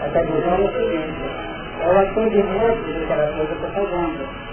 Essa 0.01 0.23
visão 0.25 0.55
é 0.55 0.61
o 0.61 0.73
seguinte, 0.73 1.25
é 1.81 1.87
o 1.87 1.99
atendimento 1.99 2.83
de 2.85 3.05
aquela 3.05 3.27
coisa 3.33 3.55
que 3.55 3.63
eu 3.63 3.69
estou 3.69 3.87
fazendo. 3.87 4.52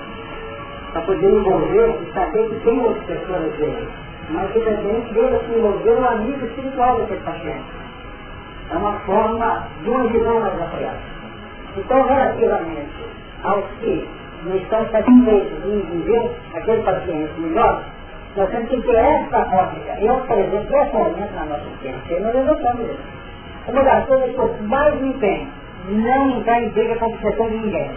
Para 0.92 1.02
poder 1.02 1.30
envolver 1.30 2.00
e 2.02 2.14
saber 2.14 2.50
que 2.50 2.60
tem 2.64 2.80
outras 2.80 3.06
pessoas 3.06 3.54
dele. 3.58 3.88
Mas 4.32 4.52
que 4.52 4.60
também 4.60 5.04
se 5.12 5.58
envolver 5.58 5.92
um 5.92 6.06
amigo 6.06 6.46
espiritual 6.46 6.98
daquele 7.00 7.22
paciente. 7.22 7.66
é 8.72 8.78
uma 8.78 8.94
forma 9.00 9.68
de 9.84 9.90
uma 9.90 10.08
visão 10.08 10.40
mais 10.40 10.62
apoiada. 10.62 11.00
Então, 11.78 12.04
relativamente 12.04 13.06
aos 13.44 13.66
que 13.80 14.08
não 14.44 14.56
estão 14.56 14.86
satisfeitos 14.90 15.66
em 15.66 15.82
viver 15.82 16.32
aquele 16.56 16.84
paciente 16.84 17.40
melhor, 17.40 17.84
nós 18.36 18.50
temos 18.52 18.70
que 18.70 18.82
ter 18.82 18.96
essa 18.96 19.40
ótica. 19.40 20.00
Eu, 20.00 20.16
por 20.22 20.38
exemplo, 20.38 20.68
pessoalmente 20.68 21.34
na 21.34 21.46
nossa 21.46 21.66
ciência, 21.82 22.20
nós 22.20 22.36
adotamos 22.36 22.82
isso. 22.82 23.20
Uma 23.68 23.84
das 23.84 24.06
coisas 24.06 24.32
que 24.32 24.38
eu 24.38 24.56
mais 24.64 25.02
me 25.02 25.10
empenho, 25.10 25.48
não 25.90 26.30
entrar 26.38 26.62
em 26.62 26.70
briga 26.70 26.96
com 26.96 27.06
a 27.06 27.48
de 27.48 27.58
ninguém. 27.58 27.92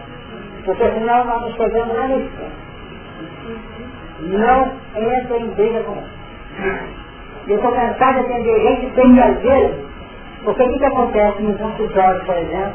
Porque 0.65 0.91
senão 0.91 1.25
nós 1.25 1.43
nos 1.43 1.57
perdemos 1.57 1.97
lá 1.97 2.09
nisso. 2.09 2.62
Não 4.21 4.73
entra 4.97 5.39
em 5.39 5.49
briga 5.51 5.81
com 5.81 5.93
isso. 5.93 7.03
Eu 7.49 7.57
estou 7.57 7.73
cansado 7.73 8.15
de 8.15 8.21
atender 8.21 8.61
gente 8.61 8.95
sem 8.95 9.15
vezes, 9.15 9.77
porque 10.45 10.63
o 10.63 10.69
que, 10.69 10.79
que 10.79 10.85
acontece 10.87 11.43
no 11.43 11.55
consultório, 11.59 12.25
por 12.25 12.37
exemplo, 12.37 12.75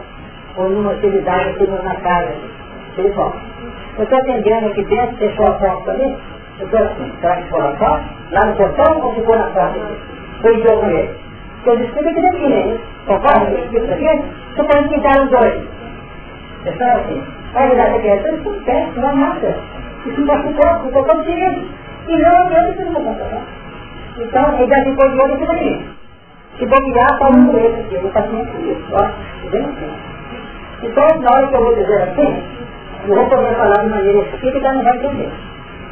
ou 0.58 0.70
numa 0.70 0.92
atividade 0.92 1.50
aqui 1.50 1.68
na 1.68 1.96
casa, 1.96 2.36
pessoal. 2.96 3.34
Eu 3.98 4.04
estou 4.04 4.20
atendendo 4.20 4.68
aqui 4.68 4.84
dentro, 4.86 5.18
fechou 5.18 5.48
a 5.48 5.52
porta 5.52 5.92
ali, 5.92 6.18
eu 6.60 6.66
estou 6.66 6.80
assim, 6.80 7.14
será 7.22 7.36
que 7.38 7.44
ficou 7.44 7.62
na 7.62 7.72
porta? 7.72 8.04
Lá 8.32 8.46
no 8.46 8.56
portão 8.56 9.02
ou 9.02 9.14
ficou 9.14 9.38
na 9.38 9.48
porta? 9.52 9.80
Foi 10.42 10.68
eu 10.68 10.78
com 10.80 10.90
ele. 10.90 11.16
Eu 11.66 11.78
disse, 11.78 11.92
que 11.92 12.00
aqui, 12.00 12.48
né? 12.48 12.78
Concorda? 13.06 13.52
Isso 13.52 13.94
aqui? 13.94 14.24
Você 14.56 14.64
pode 14.64 14.90
pintar 14.90 15.22
os 15.22 15.30
dois. 15.30 15.68
Pessoal 16.64 16.98
assim, 16.98 17.24
vai 17.54 17.70
virar 17.70 17.86
a 17.86 18.00
criatura, 18.00 18.36
isso 18.36 18.50
não 18.50 18.64
tem, 18.64 18.92
não 18.94 19.10
é 19.10 19.14
nada. 19.14 19.77
Isso 20.08 20.22
não 20.22 20.44
ficou, 20.44 20.80
ficou 20.86 21.04
contigo. 21.04 21.66
E 22.08 22.18
não 22.18 22.38
adianta 22.38 22.74
que 22.74 22.84
não 22.84 22.94
vou 22.94 23.04
contar. 23.04 23.42
Então, 24.18 24.60
ele 24.60 24.68
já 24.68 24.84
ficou 24.84 25.10
de 25.10 25.20
olho 25.20 25.52
aqui. 25.52 25.86
Se 26.58 26.66
bobear, 26.66 27.20
pode 27.20 27.38
morrer, 27.38 27.70
porque 27.70 27.98
o 27.98 28.10
paciente 28.10 28.50
é 28.56 28.72
isso. 28.72 28.86
Ó, 28.94 29.50
bem 29.52 29.62
assim. 29.62 29.92
Então, 30.84 31.20
na 31.20 31.32
hora 31.32 31.48
que 31.48 31.56
eu 31.56 31.64
vou 31.64 31.76
dizer 31.76 32.02
assim, 32.02 32.44
eu 33.08 33.16
vou 33.16 33.26
poder 33.26 33.56
falar 33.56 33.84
de 33.84 33.90
maneira 33.90 34.20
espírita, 34.20 34.74
não 34.74 34.84
vai 34.84 34.98
entender. 34.98 35.30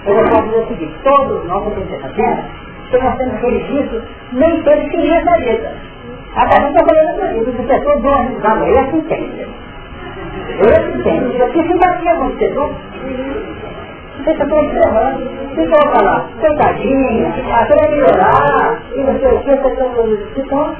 Eu 0.05 0.15
vou 0.15 0.23
dizer 0.23 0.57
o 0.57 0.67
seguinte, 0.67 0.95
todos 1.03 1.45
nós 1.47 1.63
que 1.63 1.69
estamos 1.79 2.01
fazendo, 2.01 2.43
que 2.89 2.97
nós 2.97 3.17
temos 3.17 3.41
registro, 3.41 4.01
nem 4.33 4.61
todos 4.63 4.89
queriam 4.89 5.17
essa 5.17 5.37
vida. 5.37 5.71
Agora, 6.35 6.61
não 6.61 6.69
estou 6.69 6.85
falando 6.85 7.15
para 7.15 7.33
isso, 7.33 7.49
as 7.49 7.67
pessoas 7.67 8.01
dão 8.01 8.27
risada, 8.27 8.65
eu 8.65 8.79
assim 8.79 8.97
entendo. 8.97 9.47
Eu 10.59 10.69
assim 10.69 10.99
entendo. 10.99 11.33
Eu 11.33 11.51
fiz 11.51 11.67
simpatia 11.67 12.15
com 12.15 12.29
você, 12.29 12.53
não? 14.25 14.33
Você 14.33 14.43
está 14.43 14.55
observando, 14.55 15.55
fica 15.55 15.77
a 15.77 15.91
falar, 15.93 16.29
coitadinha, 16.39 17.29
até 17.29 17.75
vai 17.75 17.91
melhorar, 17.91 18.79
e 18.95 18.99
não 19.01 19.19
sei 19.19 19.27
o 19.27 19.39
que, 19.39 19.45
você 19.45 19.51
está 19.53 19.69
falando 19.69 20.13
isso. 20.13 20.27
Então, 20.35 20.75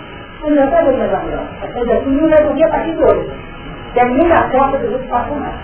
não 0.50 0.64
está 0.64 0.82
vendo 0.82 0.98
mais 0.98 1.26
melhor. 1.26 1.44
Mas 1.62 1.90
assim, 1.90 2.10
não 2.10 2.30
vai 2.30 2.44
dormir 2.44 2.64
a 2.64 2.70
partir 2.70 2.96
de 2.96 3.04
hoje. 3.04 3.32
Termina 3.94 4.40
a 4.40 4.50
conta 4.50 4.78
do 4.80 4.94
outro 4.94 5.08
passo 5.08 5.34
mais. 5.36 5.56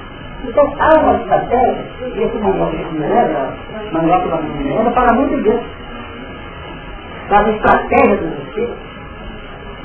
Então, 0.44 0.74
há 0.80 1.00
uma 1.00 1.16
estratégia, 1.16 1.86
e 2.16 2.24
esse 2.24 2.38
manual 2.38 2.70
que 2.70 2.78
me 2.78 3.00
lembra, 3.00 3.54
manual 3.92 4.22
que 4.22 4.64
me 4.64 4.64
lembra, 4.64 4.92
fala 4.92 5.14
muito 5.14 5.44
disso. 5.44 5.64
Das 7.30 7.48
estratégias 7.48 8.20
dos 8.20 8.40
espíritos. 8.46 8.92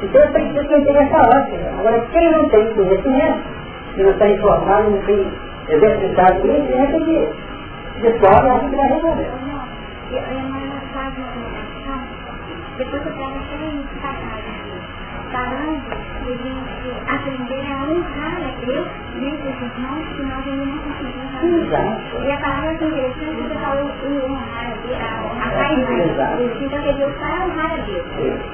Então, 0.02 0.32
preciso 0.32 0.68
que 0.68 0.84
tenha 0.84 1.02
essa 1.02 1.18
ótica. 1.18 1.72
Agora, 1.78 2.06
quem 2.12 2.30
não 2.30 2.48
tem 2.50 2.74
conhecimento, 2.74 3.38
se 3.94 4.02
não 4.02 4.10
está 4.10 4.28
informado, 4.28 4.90
não 4.90 5.02
tem 5.02 5.26
exercitado 5.68 6.40
conhecimento, 6.40 7.04
que 7.04 7.28
descobre, 8.00 8.50
acha 8.50 8.68
que 8.68 8.76
vai 8.76 8.88
resolver. 8.88 9.30
Depois 12.78 13.06
eu 13.06 13.12
pego 13.12 13.38
três 13.48 13.86
passagens 14.02 14.66
falando 15.32 15.80
de 16.24 16.32
a 16.32 16.36
gente 16.36 16.88
aprender 17.08 17.64
a 17.72 17.84
honrar 17.90 18.36
a 18.36 18.52
Deus 18.64 18.86
dos 19.14 19.40
irmãos 19.44 20.06
que 20.14 20.22
nós 20.22 20.46
ainda 20.46 20.66
não 20.66 20.78
conseguimos 20.78 21.30
fazer. 21.32 22.26
E 22.26 22.32
a 22.32 22.36
palavra 22.38 22.70
é 22.70 22.74
interessante 22.74 23.16
porque 23.16 23.42
você 23.42 23.54
falou 23.60 23.84
o 23.86 24.24
honrar 24.26 24.66
a 24.66 24.76
Deus, 24.86 24.98
a, 25.00 25.42
a 25.42 25.50
caridade. 25.50 26.42
Então 26.60 26.82
que 26.82 26.92
Deus 26.92 27.12
para 27.16 27.44
honrar 27.44 27.72
a 27.72 27.76
Deus. 27.76 28.06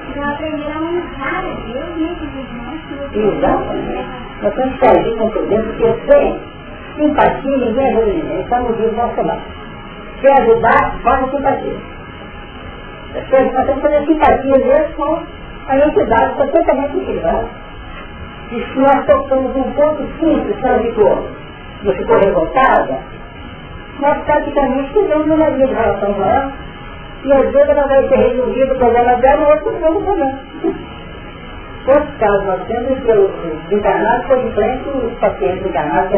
Então 0.09 0.23
aprender 0.23 0.71
a 0.71 0.79
honrar 0.79 1.39
a 1.39 1.53
Deus 1.67 1.89
nesses 1.97 2.31
irmãos 2.33 2.79
que 2.87 2.93
você 2.95 3.19
Exatamente. 3.19 4.07
Nós 4.41 4.53
temos 4.55 4.79
que 4.79 4.85
agir 4.85 5.17
com 5.17 5.29
prudência, 5.29 5.63
porque 5.63 6.11
sem 6.11 6.39
simpatia 6.95 7.57
ninguém 7.57 7.87
ajuda 7.87 8.05
ninguém. 8.05 8.41
Estamos 8.41 8.77
vivos 8.77 8.95
nosso 8.95 9.13
trabalho. 9.15 9.41
Quer 10.21 10.41
ajudar, 10.41 10.99
faça 11.03 11.31
simpatia. 11.31 11.75
Nós 13.13 13.27
temos 13.29 13.65
que 13.65 13.81
fazer 13.81 14.05
simpatia 14.05 14.57
mesmo 14.57 14.93
com 14.95 15.23
a 15.67 15.77
entidade 15.77 16.35
completamente 16.35 16.97
equilibrada. 16.97 17.47
E 18.51 18.63
se 18.63 18.79
nós 18.79 19.05
tocamos 19.05 19.55
um 19.55 19.71
ponto 19.71 20.03
simples 20.19 20.59
que 20.59 20.67
ela 20.67 20.79
ficou, 20.79 21.27
não 21.83 21.93
ficou 21.93 22.17
revoltada, 22.17 22.99
nós 23.99 24.23
praticamente 24.25 24.93
tivemos 24.93 25.25
uma 25.27 25.49
linha 25.49 25.67
de 25.67 25.73
relação 25.73 26.13
com 26.13 26.23
ela, 26.23 26.51
e 27.23 27.33
às 27.33 27.51
vezes 27.51 27.69
ela 27.69 27.87
vai 27.87 28.07
ter 28.07 28.17
resolvido 28.17 28.73
o 28.73 28.77
problema 28.77 29.15
dela 29.15 29.41
e 29.41 29.45
outro 29.45 29.71
problema. 29.71 30.39
Quantos 31.85 32.17
casos 32.17 32.45
nós 32.45 32.63
temos 32.67 32.99
que 32.99 33.11
os 33.11 33.71
encarnados 33.71 34.27
foram 34.27 34.47
em 34.47 34.51
frente 34.51 34.89
os 34.89 35.13
pacientes 35.19 35.65
encarnados 35.65 36.11
que 36.11 36.17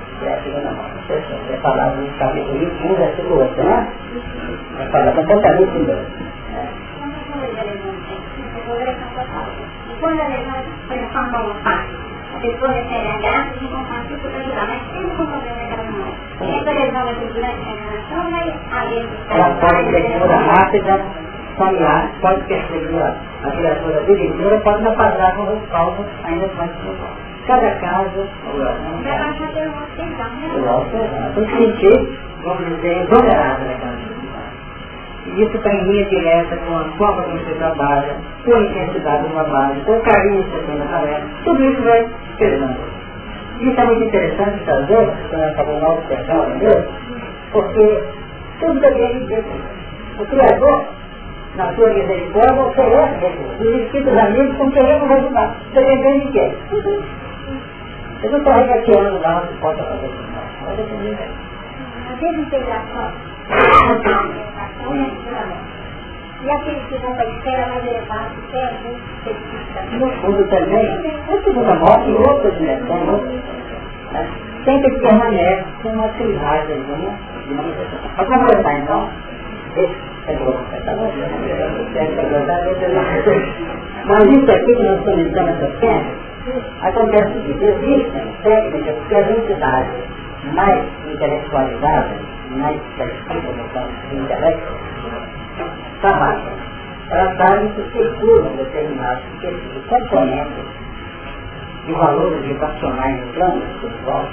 a 0.21 0.29
saber? 0.29 0.29
Legal. 0.29 0.29
Tentu, 0.29 0.29
ya 0.29 0.35
kita 0.45 0.59
nama. 0.61 0.83
Saya 1.07 1.57
salah 1.61 1.87
di 1.97 2.05
kami 2.19 2.41
ini 2.45 2.67
mudah 2.85 3.09
seluruh, 3.17 3.49
ya. 3.57 3.77
Salah 4.91 5.11
tempat 5.17 5.37
kami 5.41 5.63
itu. 5.65 5.81
Quando 10.01 10.17
a 10.17 10.29
gente 10.33 10.69
foi 10.87 10.97
na 10.97 11.07
forma 11.13 11.43
voltar, 11.45 11.85
a 12.33 12.39
pessoa 12.41 12.71
recebe 12.73 13.05
a 13.05 13.17
graça 13.21 13.53
de 13.59 13.65
encontrar 13.65 14.01
isso 14.09 14.17
para 14.17 14.39
ajudar, 14.41 14.65
mas 14.65 14.81
sempre 14.89 15.13
com 15.13 15.25
problema 15.29 15.57
daquela 15.61 15.83
mão. 15.91 16.09
Essa 16.41 16.71
lesão 16.71 17.05
da 17.05 17.13
cultura 17.13 17.41
da 17.41 17.53
encarnação 17.53 18.31
vai 18.31 18.47
haver 18.49 19.05
Ela 19.29 19.49
pode 19.61 19.91
ter 19.91 20.19
cura 20.19 20.37
rápida, 20.37 21.05
familiar, 21.57 22.09
pode 22.21 22.41
perseguir 22.45 23.03
a 23.43 23.51
criatura 23.51 24.01
dividida, 24.05 24.59
pode 24.63 24.81
não 24.81 24.95
pagar 24.95 25.35
com 25.35 25.53
os 25.53 25.69
palmos 25.69 26.07
ainda 26.23 26.49
mais 26.57 26.71
Cada 27.51 27.69
caso, 27.81 28.29
vai 29.03 29.19
baixar 29.19 29.51
pelo 29.51 29.71
nosso 29.71 29.91
tesão, 29.97 30.29
né? 30.39 30.47
o 30.55 31.33
tem 31.35 31.43
que 31.43 31.57
sentir, 31.57 32.19
vamos 32.45 32.65
dizer, 32.65 33.07
vulnerável 33.07 33.67
naquela. 33.67 33.97
E 35.25 35.43
isso 35.43 35.57
está 35.57 35.69
em 35.69 35.83
linha 35.83 36.05
direta 36.05 36.55
com 36.55 36.77
a 36.77 36.85
forma 36.97 37.23
como 37.23 37.37
você 37.39 37.53
trabalha, 37.55 38.15
com 38.45 38.55
a 38.55 38.61
intensidade 38.61 39.23
do 39.23 39.33
trabalho, 39.33 39.81
com 39.81 39.91
o 39.91 39.99
carinho 39.99 40.43
que 40.45 40.49
você 40.49 40.65
tem 40.65 40.77
na 40.77 40.85
tarefa. 40.85 41.27
Tudo 41.43 41.63
isso 41.65 41.81
vai 41.81 42.09
pesando. 42.37 42.79
Isso 43.59 43.81
é 43.81 43.85
muito 43.85 44.03
interessante 44.03 44.63
fazer, 44.63 45.13
quando 45.29 45.43
eu 45.43 45.55
falo 45.55 45.81
mal 45.81 45.99
especial, 45.99 46.49
entendeu? 46.51 46.87
Porque 47.51 48.03
tudo 48.61 48.79
depende 48.79 49.25
de 49.25 49.43
O 50.21 50.25
Criador, 50.25 50.85
na 51.57 51.73
sua 51.73 51.89
misericórdia, 51.89 52.61
oferece 52.61 53.15
recursos. 53.19 53.59
Os 53.59 53.81
espíritos 53.81 54.17
amigos 54.17 54.51
estão 54.51 54.71
querendo 54.71 55.11
ajudar. 55.11 55.57
Dependendo 55.73 56.25
de 56.27 56.31
quê? 56.31 56.51
Eu 58.23 58.31
não 58.31 58.37
estou 58.37 58.53
regateando 58.53 59.19
lá, 59.19 59.41
que 59.41 59.57
pode 59.59 59.81
fazer 59.81 60.07
não. 60.07 60.65
Vai 60.65 60.75
depender. 60.75 61.17
A 62.09 62.13
desintegração 62.13 63.11
e 66.43 66.49
aqueles 66.49 66.83
que 66.87 66.97
vão 66.97 67.13
para 67.13 67.23
a 67.23 67.29
esfera 67.29 67.67
mais 67.67 67.85
elevada, 67.85 68.29
que 68.49 68.57
é 68.57 68.71
muito 68.83 69.01
específica. 69.17 69.81
No 69.91 70.11
fundo 70.21 70.43
também, 70.49 71.21
a 71.29 71.43
segunda 71.43 71.75
morte 71.75 72.09
e 72.09 72.13
outra 72.13 72.51
dimensão, 72.51 73.21
né? 74.11 74.27
sempre 74.65 74.99
permanece 74.99 75.65
com 75.83 75.89
uma 75.89 76.07
alguma 76.79 77.13
de 77.47 77.53
manifestação. 77.53 78.09
Para 78.15 78.25
completar 78.25 78.79
então, 78.79 79.09
é 79.77 79.89
mas 84.05 84.23
isso 84.25 84.51
aqui 84.51 84.75
que 84.75 84.83
nós 84.83 84.99
estamos 84.99 85.31
dando 85.31 85.49
essa 85.49 85.79
cena, 85.79 86.20
acontece 86.81 87.33
seguinte, 87.33 87.63
existem 87.63 88.33
técnicas 88.41 88.95
que 89.07 89.15
as 89.15 89.29
entidades 89.29 90.03
mais 90.53 90.85
intelectualizadas, 91.05 92.17
mais 92.51 92.79
campo 92.97 93.53
do 93.53 93.69
intelecto, 94.15 94.73
trabalham. 96.01 96.61
tratarem 97.09 97.69
que 97.73 97.83
circulam 97.91 98.55
determinados 98.55 99.23
componentes 99.87 100.65
de 101.85 101.93
valores 101.93 102.41
vibracionais 102.41 103.19
no 103.21 103.33
plano 103.33 103.63
espiritual, 103.63 104.25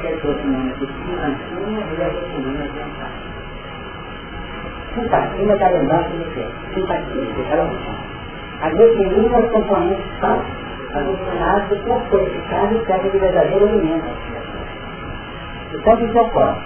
que 0.00 0.06
é 0.06 0.10
o 0.12 0.40
cinema 0.40 0.72
de 0.74 0.86
simpatia 0.86 1.82
e 1.98 2.02
a 2.02 2.08
de 2.62 2.78
vontade. 2.78 3.32
Simpatia 4.94 5.56
da 5.56 5.68
lembrança 5.68 6.08
do 6.10 6.24
que? 6.32 6.74
Simpatia, 6.74 7.24
um. 7.64 8.12
A 8.62 8.68
definir 8.70 9.26
os 9.26 9.50
componentes 9.50 10.20
são 10.20 10.61
alucinados 10.94 11.68
do 11.68 11.76
corpo 11.84 12.08
purificado 12.10 12.76
e 12.76 12.86
serve 12.86 13.10
de 13.10 13.18
verdadeiro 13.18 13.68
alimento. 13.68 14.06
Então, 15.72 15.94
o 15.94 15.96
que 15.96 16.18
ocorre? 16.18 16.60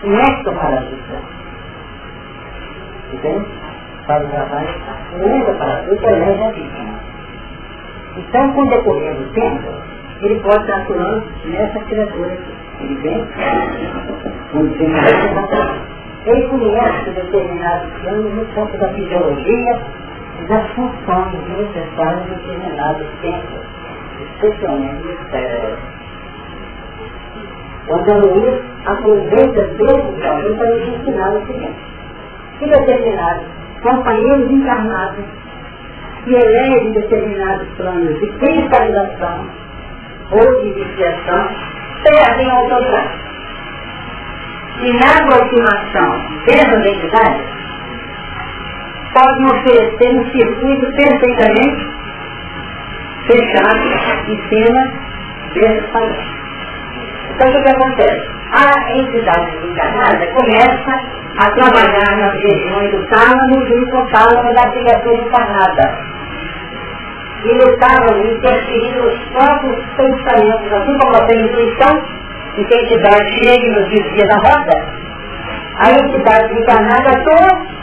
Conecta 0.00 0.52
para 0.52 0.78
a 0.78 0.80
vida. 0.80 1.22
Entende? 3.12 3.46
Para 4.06 4.24
o 4.24 4.28
trabalho, 4.28 4.68
conecta 5.12 5.52
para 5.54 5.72
a 5.72 5.80
vida, 5.82 6.10
eleva 6.10 6.48
a 6.48 6.52
vítima. 6.52 7.00
Então, 8.16 8.52
com 8.52 8.62
o 8.62 8.70
decorrer 8.70 9.14
do 9.14 9.32
tempo, 9.32 9.68
ele 10.22 10.40
pode 10.40 10.60
estar 10.62 10.76
atuando 10.78 11.26
nessa 11.44 11.78
criatura 11.80 12.32
aqui. 12.32 12.54
Ele 12.80 12.94
vem, 12.96 13.28
quando 14.52 14.78
tem 14.78 14.88
ele 16.26 16.48
conhece 16.48 17.10
determinados 17.10 17.92
planos 18.00 18.34
no 18.34 18.44
campo 18.46 18.76
da 18.78 18.88
fisiologia 18.88 19.80
das 20.46 20.70
funções 20.70 21.34
necessárias 21.48 22.26
em 22.26 22.34
determinados 22.34 23.06
tempos, 23.20 23.60
especialmente 24.20 25.04
no 25.04 25.30
cérebro. 25.30 25.78
O 27.88 27.94
Antônio 27.94 28.62
aproveita 28.86 29.62
desse 29.62 30.20
caminho 30.22 30.56
para 30.56 30.70
nos 30.70 30.88
ensinar 30.88 31.30
o 31.34 31.46
seguinte, 31.46 31.80
que 32.58 32.66
determinados 32.66 33.44
companheiros 33.82 34.50
encarnados 34.50 35.24
que 36.24 36.34
elegem 36.34 36.92
determinados 36.92 37.68
planos 37.76 38.18
de 38.20 38.26
cristalização 38.38 39.46
ou 40.32 40.60
de 40.60 40.68
iniciação 40.68 41.48
perdem 42.02 42.50
autoridade. 42.50 43.28
E 44.82 44.92
na 44.92 45.18
aproximação 45.18 46.44
dessa 46.44 46.78
identidade, 46.78 47.42
podem 49.18 49.46
oferecer 49.46 50.16
um 50.16 50.30
circuito 50.30 50.86
perfeitamente 50.94 51.86
fechado 53.26 53.82
em 54.28 54.48
cima 54.48 54.80
desses 55.54 55.90
padrões. 55.90 56.38
Então 57.34 57.48
o 57.48 57.62
que, 57.62 57.68
acontece? 57.68 58.30
A 58.52 58.96
entidade 58.96 59.56
encarnada 59.66 60.26
começa 60.28 61.00
a 61.38 61.50
trabalhar 61.50 62.16
nas 62.16 62.34
regiões 62.42 62.90
do 62.92 63.06
tálamo 63.08 63.60
e 63.60 63.66
do 63.66 63.82
hipotálamo 63.82 64.54
da 64.54 64.70
criatura 64.70 65.16
encarnada. 65.16 65.98
E 67.44 67.54
no 67.54 67.76
tálamo 67.78 68.24
interferir 68.24 68.96
nos 68.96 69.18
próprios 69.32 69.84
pensamentos, 69.96 70.72
assim 70.72 70.98
como 70.98 71.16
a 71.16 71.26
tem 71.26 71.40
intuição, 71.40 72.02
e 72.56 72.64
que 72.64 72.74
a 72.74 72.82
entidade 72.82 73.38
chega 73.38 73.66
e 73.66 73.70
nos 73.70 73.88
desvia 73.90 74.26
da 74.26 74.36
roda, 74.48 74.86
a 75.78 75.90
entidade 75.92 76.54
encarnada 76.54 77.10
atua 77.10 77.77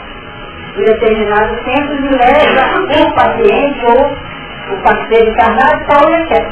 em 0.76 0.84
determinados 0.84 1.62
tempos 1.64 1.98
e 1.98 2.08
leva 2.08 3.08
o 3.08 3.14
paciente 3.14 3.86
ou 3.86 4.16
o 4.74 4.82
parceiro 4.82 5.30
encarnado 5.30 5.84
para 5.86 6.12
ele 6.12 6.26
quer. 6.26 6.46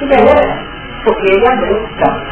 Entendeu? 0.00 0.64
Porque 1.02 1.26
ele 1.26 1.48
abriu 1.48 1.76
o 1.76 1.88
campo. 1.96 2.26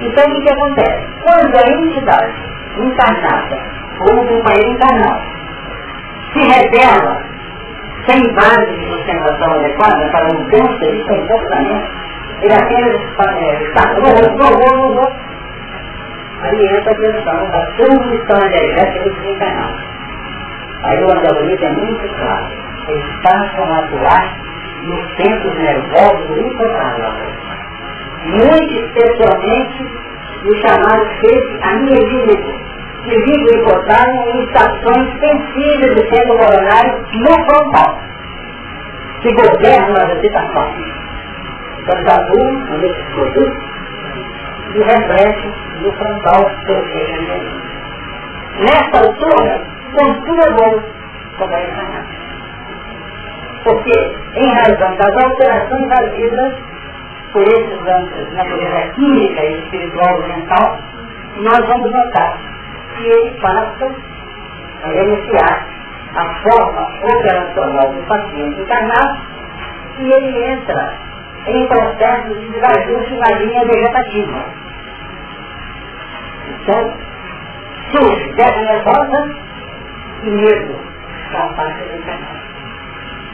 Então 0.00 0.28
o 0.28 0.32
que, 0.32 0.42
que 0.42 0.50
acontece? 0.50 1.06
Quando 1.22 1.56
a 1.56 1.70
entidade 1.70 2.34
encarnada 2.78 3.58
ou 4.00 4.20
o 4.20 4.26
companheiro 4.26 4.70
encarnado 4.70 5.22
se 6.32 6.38
revela 6.40 7.22
sem 8.06 8.34
base 8.34 8.72
de 8.72 8.86
sustentação 8.90 9.54
adequada 9.54 10.08
para 10.10 10.32
mudança 10.32 10.90
de 10.90 11.04
comportamento, 11.04 11.90
ele 12.42 12.54
apenas 12.54 13.00
está, 13.02 13.94
vou, 14.00 14.12
vou, 14.36 15.12
Aí 16.42 16.76
entra 16.76 16.90
a 16.90 16.94
questão 16.96 17.50
da 17.50 17.66
transmissão 17.76 18.46
energética 18.46 19.04
do 19.04 19.14
desencarnado. 19.14 19.78
Aí 20.82 21.04
o 21.04 21.12
andalurismo 21.12 21.64
é 21.64 21.70
muito 21.70 22.08
claro. 22.16 22.46
Eles 22.88 23.04
passam 23.22 23.72
a 23.72 23.78
atuar 23.78 24.36
nos 24.82 25.16
centros 25.16 25.54
nervosos 25.58 26.26
do 26.26 26.46
hipotálamo. 26.46 27.42
Muito 28.24 28.72
especialmente 28.72 29.90
no 30.42 30.56
chamado 30.56 31.06
feixe 31.20 31.60
amielínico, 31.62 32.52
que 33.04 33.16
liga 33.16 33.44
o 33.44 33.56
hipotálamo 33.60 34.30
em 34.30 34.44
estações 34.44 35.20
sensíveis 35.20 35.94
do 35.94 36.08
centro 36.10 36.38
coronário 36.38 37.04
no 37.14 37.44
frontal, 37.46 38.00
que 39.20 39.32
governam 39.32 39.94
as 39.94 40.10
agitações. 40.10 40.92
Então, 41.78 42.02
da 42.04 42.16
luz, 42.16 42.80
nesses 42.80 43.04
produtos, 43.14 43.72
e 44.74 44.82
reflete 44.82 45.71
no 45.82 45.92
frontal 45.92 46.50
perfeito. 46.64 47.72
Nessa 48.60 49.06
altura, 49.06 49.60
é 50.42 50.50
bom 50.52 50.82
como 51.38 51.54
é 51.54 51.64
encarnado. 51.64 52.08
Porque, 53.64 54.16
em 54.34 54.52
razão 54.54 54.96
das 54.96 55.24
alterações 55.24 55.88
vazidas 55.88 56.54
por 57.32 57.42
esses 57.42 57.86
ângulos, 57.86 58.34
natureza 58.34 58.92
química 58.94 59.44
e 59.44 59.58
espiritual 59.58 60.22
e 60.22 60.28
mental, 60.28 60.78
nós 61.38 61.66
vamos 61.66 61.90
notar 61.90 62.38
que 62.96 63.06
ele 63.06 63.30
passa 63.40 63.90
a 64.84 64.92
iniciar 64.92 65.66
a 66.14 66.34
forma 66.42 66.88
operacional 67.02 67.92
do 67.92 68.06
paciente 68.06 68.60
encarnado 68.60 69.18
e 69.98 70.12
ele 70.12 70.52
entra 70.52 70.94
em 71.46 71.66
processo 71.66 72.34
de 72.34 72.48
desajuste 72.50 73.14
na 73.14 73.30
linha 73.38 73.64
vegetativa. 73.64 74.61
Então, 76.48 76.94
surge 77.92 78.32
dessa 78.34 78.60
nervosa 78.60 79.30
e 80.24 80.30
medo 80.30 80.76
da 81.32 81.46
parte 81.48 81.82
do 81.84 81.96
encarnado. 81.96 82.42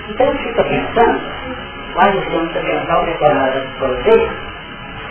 Então 0.09 0.33
fica 0.39 0.65
pensando, 0.65 1.21
quase 1.95 2.21
ciência 2.31 2.63
mental 2.63 3.05
declarada 3.05 3.67
por 3.79 3.89
vocês, 3.89 4.31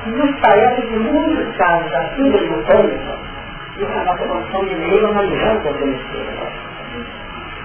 nos 0.07 0.39
parece 0.39 0.81
que 0.81 0.95
muitos 0.95 1.55
casos 1.57 1.91
da 1.91 2.09
síndrome 2.15 2.47
do 2.47 2.63
pânico 2.65 3.17
e 3.77 3.85
a 3.85 4.03
nossa 4.05 4.25
condição 4.25 4.65
de 4.65 4.75
meio 4.75 5.01
não 5.13 5.19
adianta 5.19 5.73
conhecer. 5.73 6.27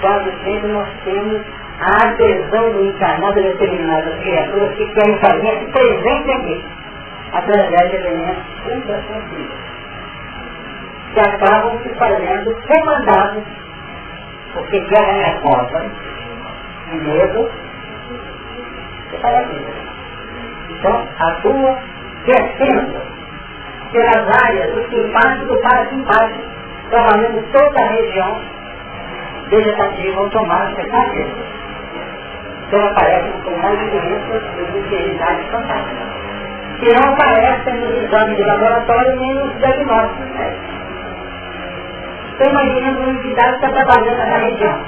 Quase 0.01 0.33
sempre 0.45 0.73
nós 0.73 0.89
temos 1.05 1.41
a 1.81 2.07
adesão 2.09 2.73
do 2.73 2.85
encarnado 2.85 3.39
a 3.39 3.43
determinadas 3.43 4.21
criaturas 4.21 4.77
que 4.77 4.87
querem 4.93 5.19
fazer 5.19 5.71
presente 5.73 6.33
aqui, 6.33 6.65
através 7.33 7.91
de 7.91 7.97
elementos 7.97 8.45
intrasensíveis 8.67 9.72
que 11.13 11.21
acabam 11.21 11.79
se 11.83 11.89
fazendo 11.95 12.55
comandados, 12.67 13.45
porque 14.55 14.81
guerra 14.81 15.19
é 15.19 15.41
contra, 15.41 15.87
e 16.93 16.97
medo, 16.97 17.51
para 19.21 19.39
a 19.39 19.43
vida. 19.43 19.73
Então, 20.71 21.09
atua 21.19 21.79
descendo 22.25 23.01
pelas 23.93 24.29
áreas 24.45 24.75
do 24.75 24.89
simpático 24.89 25.61
para 25.63 25.87
simpático, 25.87 26.45
trabalhando 26.91 27.53
toda 27.53 27.81
a 27.81 27.89
região 27.89 28.41
vegetativa 29.49 30.21
automática 30.21 30.89
da 30.89 31.01
vida. 31.13 31.53
Então 32.67 32.87
aparecem 32.87 33.33
com 33.45 33.51
mais 33.59 33.79
doenças 33.79 34.43
de 34.57 34.79
inferioridade 34.79 35.43
fantástica. 35.51 36.13
Que 36.81 36.93
não 36.95 37.13
aparecem 37.13 37.75
nos 37.75 38.03
exames 38.03 38.37
de 38.37 38.45
laboratório 38.45 39.17
nem 39.17 39.35
nos 39.35 39.59
diagnósticos 39.59 40.31
médicos. 40.35 40.82
Então 42.43 42.51
imagina 42.51 42.99
uma 42.99 43.11
entidade 43.11 43.59
que 43.61 43.67
está 43.67 43.85
trabalhando 43.85 44.19
na 44.19 44.37
região. 44.39 44.85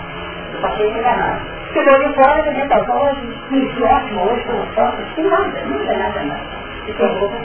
Eu 0.55 0.61
passei 0.61 0.91
enganado. 0.91 1.41
Chegou 1.73 1.99
de 2.01 2.15
fora, 2.15 2.51
a 2.51 2.53
gente 2.53 2.69
falou, 2.69 3.05
hoje, 3.05 3.29
isso 3.53 3.85
ótimo, 3.85 4.25
hoje 4.25 4.45
com 4.45 4.67
fotos, 4.75 5.05
que 5.15 5.23
nada, 5.23 5.61
não 5.65 5.79
tem 5.87 5.99
nada. 5.99 6.41
Isso 6.89 7.01
é 7.01 7.07
um 7.07 7.19
pouco 7.21 7.37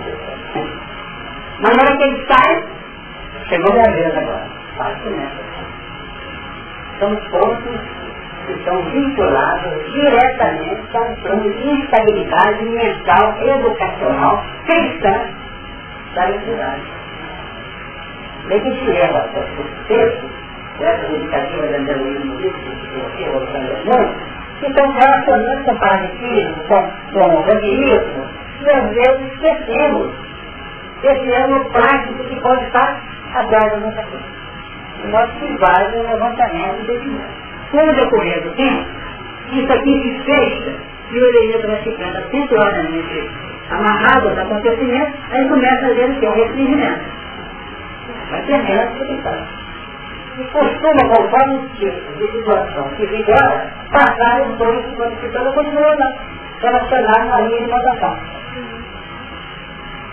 Mas 1.59 1.75
na 1.75 1.83
hora 1.83 1.95
que 1.95 2.03
ele 2.03 2.25
sai, 2.27 2.63
chegou 3.49 3.71
minha 3.71 3.91
vez 3.91 4.17
agora. 4.17 4.47
Fácil 4.77 5.11
nessa. 5.11 5.49
São 6.97 7.15
pontos 7.15 7.79
que 8.47 8.53
estão 8.53 8.81
vinculados 8.81 9.93
diretamente 9.93 10.97
a 10.97 11.01
um 11.01 11.15
plano 11.17 11.53
de 11.53 11.69
instabilidade 11.69 12.65
mental, 12.65 13.37
educacional, 13.43 14.43
cristã 14.65 15.21
da 16.15 16.31
entidade. 16.31 16.98
Que 18.47 18.61
se 18.61 18.85
leva 18.85 19.29
o 19.35 19.87
texto, 19.87 20.29
essa 20.79 21.05
iniciativa 21.05 21.67
de 21.67 21.75
andaluísmo 21.75 22.37
que 22.37 22.47
estão 24.67 24.91
relacionando 24.91 25.63
com 25.63 25.77
parasitismo, 25.77 26.55
com, 26.67 26.91
com 27.13 27.41
vampirismo, 27.43 28.25
e 28.61 28.69
às 28.69 28.89
vezes 28.89 29.31
esquecemos 29.33 30.11
esse 31.03 31.33
ano 31.33 31.63
prático 31.71 32.23
que 32.25 32.35
pode 32.41 32.65
estar 32.65 33.01
atrás 33.35 33.71
da 33.71 33.77
nossa 33.77 34.03
vida. 34.03 34.19
nós 35.11 35.29
fizemos 35.39 35.95
o 35.95 36.01
levantamento 36.11 36.85
desse 36.87 37.09
Com 37.71 37.77
o 37.77 37.93
decorrer 37.93 38.43
do 38.43 38.51
tempo, 38.55 38.85
isso 39.51 39.71
aqui 39.71 40.01
se 40.01 40.19
fecha 40.25 40.73
e 41.11 41.19
o 41.19 41.25
eleito 41.25 41.67
vai 41.67 41.81
ficando 41.83 42.17
acentuadamente 42.17 43.29
amarrado 43.69 44.29
aos 44.29 44.37
acontecimentos, 44.37 45.13
aí 45.31 45.47
começa 45.47 45.85
a 45.85 45.93
ver 45.93 46.09
o 46.09 46.19
que 46.19 46.25
é 46.25 46.29
o. 46.29 47.19
Vai 48.29 48.41
ter 48.43 48.63
menos 48.63 48.97
que 48.97 50.41
E 50.41 50.43
costuma, 50.51 51.15
conforme 51.15 51.55
os 51.55 51.71
tipos 51.77 52.17
de 52.17 52.31
situação 52.31 52.89
que 52.95 53.05
vigora, 53.07 53.73
passar 53.91 54.41
os 54.41 54.57
dois 54.57 54.85
que 54.85 54.95
quando 55.29 55.53
continua 55.53 55.95
lá, 55.95 56.13
relacionado 56.61 57.27
na 57.27 57.41
linha 57.41 57.59
de 57.59 57.71
votação. 57.71 58.19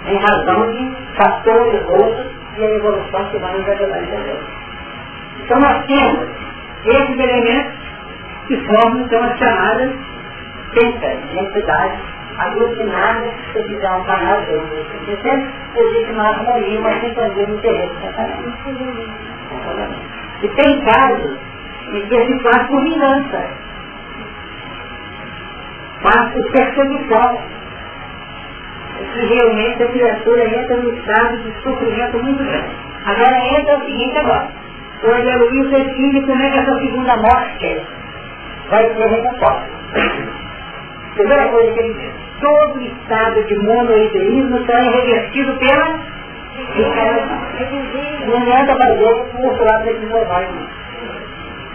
Em 0.07 0.19
razão 0.19 0.73
de 0.73 0.97
fatores 1.17 1.89
outros 1.89 2.27
e 2.57 2.65
a 2.65 2.71
evolução 2.71 3.25
que 3.31 3.39
vai 3.39 3.59
nos 3.59 3.69
ajudar 3.69 3.97
a 3.97 4.03
entender. 4.03 4.41
Então 5.45 5.61
nós 5.61 5.85
temos 5.87 6.29
esses 6.85 7.19
elementos 7.19 7.75
que 8.47 8.57
formam 8.67 9.01
então 9.01 9.23
as 9.23 9.39
chamadas 9.39 9.93
entidades 10.77 12.16
aglutinadas 12.39 13.35
que 13.53 13.63
fizeram 13.65 14.01
um 14.01 14.05
canal 14.05 14.41
de 14.43 14.53
existe 15.13 16.13
uma 16.13 16.29
harmonia, 16.29 16.81
uma 16.81 17.01
sintonia 17.01 17.47
de 17.47 17.53
interesse. 17.53 17.95
E 20.43 20.49
tem 20.49 20.85
casos 20.85 21.39
em 21.93 22.07
que 22.07 22.15
ele 22.15 22.41
faz 22.43 22.67
por 22.67 22.83
vingança, 22.83 23.51
faz 26.03 26.33
por 26.33 26.53
perseguição. 26.53 27.57
Que 29.13 29.27
realmente 29.27 29.83
a 29.83 29.89
criatura 29.89 30.45
entra 30.49 30.77
no 30.77 30.95
estado 30.95 31.37
de 31.37 31.53
sofrimento 31.63 32.19
muito 32.19 32.43
grande. 32.43 32.71
Agora 33.05 33.47
entra 33.47 33.77
o 33.79 33.85
seguinte 33.85 34.19
agora. 34.19 34.49
O 35.03 35.09
Luiz 35.39 35.71
define 35.71 36.23
como 36.23 36.43
é 36.43 36.51
que 36.51 36.59
essa 36.59 36.79
segunda 36.79 37.17
morte 37.19 37.83
vai 38.71 38.95
ser 38.95 39.07
recomposta. 39.07 39.69
Primeira 41.15 41.49
coisa 41.49 41.73
que 41.73 41.79
ele 41.79 41.95
diz, 41.95 42.26
todo 42.41 42.81
estado 42.81 43.43
de 43.45 43.57
monoideísmo 43.59 44.65
será 44.67 44.83
revertido 44.83 45.57
pela 45.59 46.17
não 48.27 48.37
adianta 48.37 48.77
fazer 48.77 49.03
o 49.03 49.47
outro 49.47 49.85
desse 49.85 50.07
normal. 50.07 50.43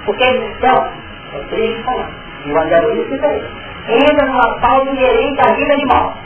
Porque 0.05 0.23
a 0.23 0.33
missão 0.33 0.89
é 1.33 1.39
triste 1.49 1.83
falar. 1.83 2.09
E 2.45 2.51
o 2.51 2.59
Andaluí 2.59 3.05
fica 3.09 3.27
aí. 3.27 3.43
Entra 3.89 4.25
numa 4.25 4.59
pauta 4.59 4.89
inerente 4.89 5.41
à 5.41 5.53
vida 5.53 5.73
animal. 5.73 6.17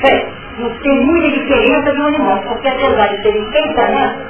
Sei, 0.00 0.26
não 0.58 0.70
tem 0.70 1.06
muita 1.06 1.30
diferença 1.30 1.92
de 1.92 2.00
um 2.00 2.06
animal, 2.06 2.42
porque 2.42 2.68
apesar 2.68 3.08
de 3.08 3.22
terem 3.22 3.50
pensamento, 3.50 4.20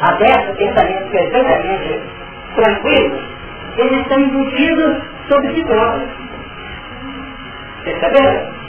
aberto, 0.00 0.56
pensamento 0.56 1.10
perfeitamente 1.10 2.00
tranquilo, 2.54 3.18
eles 3.76 4.00
estão 4.00 4.20
embutidos 4.20 5.02
sobre 5.28 5.54
si 5.54 5.64
próprios. 5.64 6.29
Perceberam? 7.84 8.60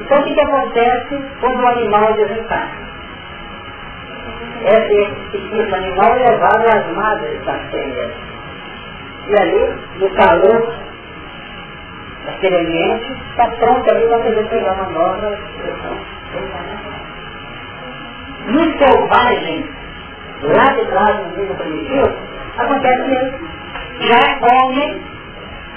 Então 0.00 0.18
o 0.18 0.24
que, 0.24 0.34
que 0.34 0.40
acontece 0.40 1.22
quando 1.40 1.62
o 1.62 1.66
animal 1.68 2.10
é 2.10 2.12
desencarna? 2.14 2.90
Esse 4.62 5.10
tipo 5.30 5.74
animal 5.74 6.16
é 6.16 6.30
levado 6.30 6.66
às 6.68 6.86
madres 6.94 7.42
bactérias. 7.44 8.12
E 9.28 9.36
ali, 9.38 9.74
no 9.98 10.10
calor 10.10 10.74
daquele 12.26 12.56
ambiente, 12.56 13.12
está 13.30 13.46
pronto 13.48 13.90
ali 13.90 14.06
para 14.08 14.18
poder 14.18 14.48
pegar 14.48 14.72
uma 14.72 14.90
nova 14.90 15.32
expressão. 15.32 15.96
Nos 18.46 18.78
selvagens, 18.78 19.66
lá 20.42 20.64
de 20.74 20.84
trás 20.86 21.16
no 21.20 21.36
mundo 21.36 21.56
primitivo, 21.56 22.12
acontece 22.58 23.12
isso. 23.12 23.50
Já 24.00 24.38
homem 24.46 25.09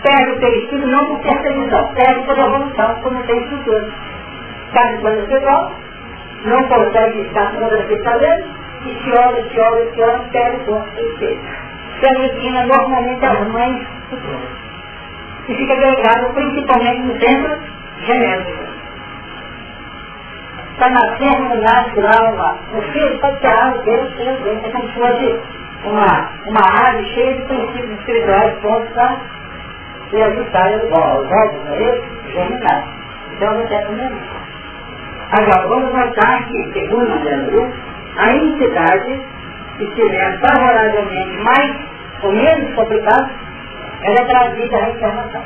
perde 0.03 0.31
o 0.31 0.39
perispírito 0.39 0.87
não 0.87 1.05
por 1.05 1.19
perseguição, 1.21 1.93
perde 1.95 2.25
por 2.25 2.37
evolução, 2.37 2.99
não 3.11 3.23
tem 3.23 3.43
estrutura. 3.43 3.87
Está 4.67 4.83
de 4.83 4.97
plano 4.99 5.25
cerebral, 5.27 5.71
não 6.45 6.63
consegue 6.67 7.21
estar 7.21 7.51
com 7.53 7.63
outra 7.63 7.83
pensamento, 7.83 8.47
e 8.85 9.03
se 9.03 9.11
olha, 9.11 9.49
se 9.49 9.59
olha, 9.59 9.91
se 9.93 10.01
olha, 10.01 10.19
perde 10.31 10.57
o 10.57 10.65
corpo 10.65 10.99
inteiro. 10.99 11.41
Se 11.99 12.05
alucina 12.05 12.65
normalmente 12.65 13.25
as 13.25 13.47
mães 13.47 13.87
e 15.47 15.55
fica 15.55 15.73
agregado 15.73 16.33
principalmente 16.33 17.01
no 17.01 17.19
centro 17.19 17.59
genético. 18.01 18.63
Está 20.73 20.89
nascendo, 20.89 21.61
nasce 21.61 21.99
lá 22.01 22.57
o 22.73 22.81
filho 22.91 23.15
está 23.15 23.31
criado 23.33 23.83
dele, 23.83 24.61
é 24.65 24.69
como 24.69 24.87
se 24.87 24.93
fosse 24.95 25.39
uma, 25.85 26.29
uma 26.47 26.89
ave 26.89 27.05
cheia 27.13 27.35
de 27.35 27.41
princípios 27.43 27.99
espirituais 27.99 28.53
prontos 28.59 28.89
para 28.93 29.17
se 30.13 30.21
ajustarem 30.21 30.77
os 30.77 30.91
ovos, 30.91 31.65
não 31.65 31.73
é 31.73 31.81
isso? 31.81 32.31
Germinar. 32.31 32.83
Então 33.31 33.57
não 33.57 33.65
quer 33.65 33.85
comer 33.87 34.11
Agora, 35.31 35.67
vamos 35.67 35.93
notar 35.93 36.47
que, 36.47 36.73
segundo 36.73 37.11
André 37.11 37.71
a 38.17 38.35
entidade 38.35 39.21
que 39.77 39.83
estiver 39.85 40.39
favoravelmente 40.39 41.37
mais 41.37 41.75
ou 42.21 42.31
menos 42.31 42.75
complicada, 42.75 43.31
ela 44.03 44.19
é 44.19 44.25
trazida 44.25 44.77
à 44.77 44.89
encarnação. 44.91 45.43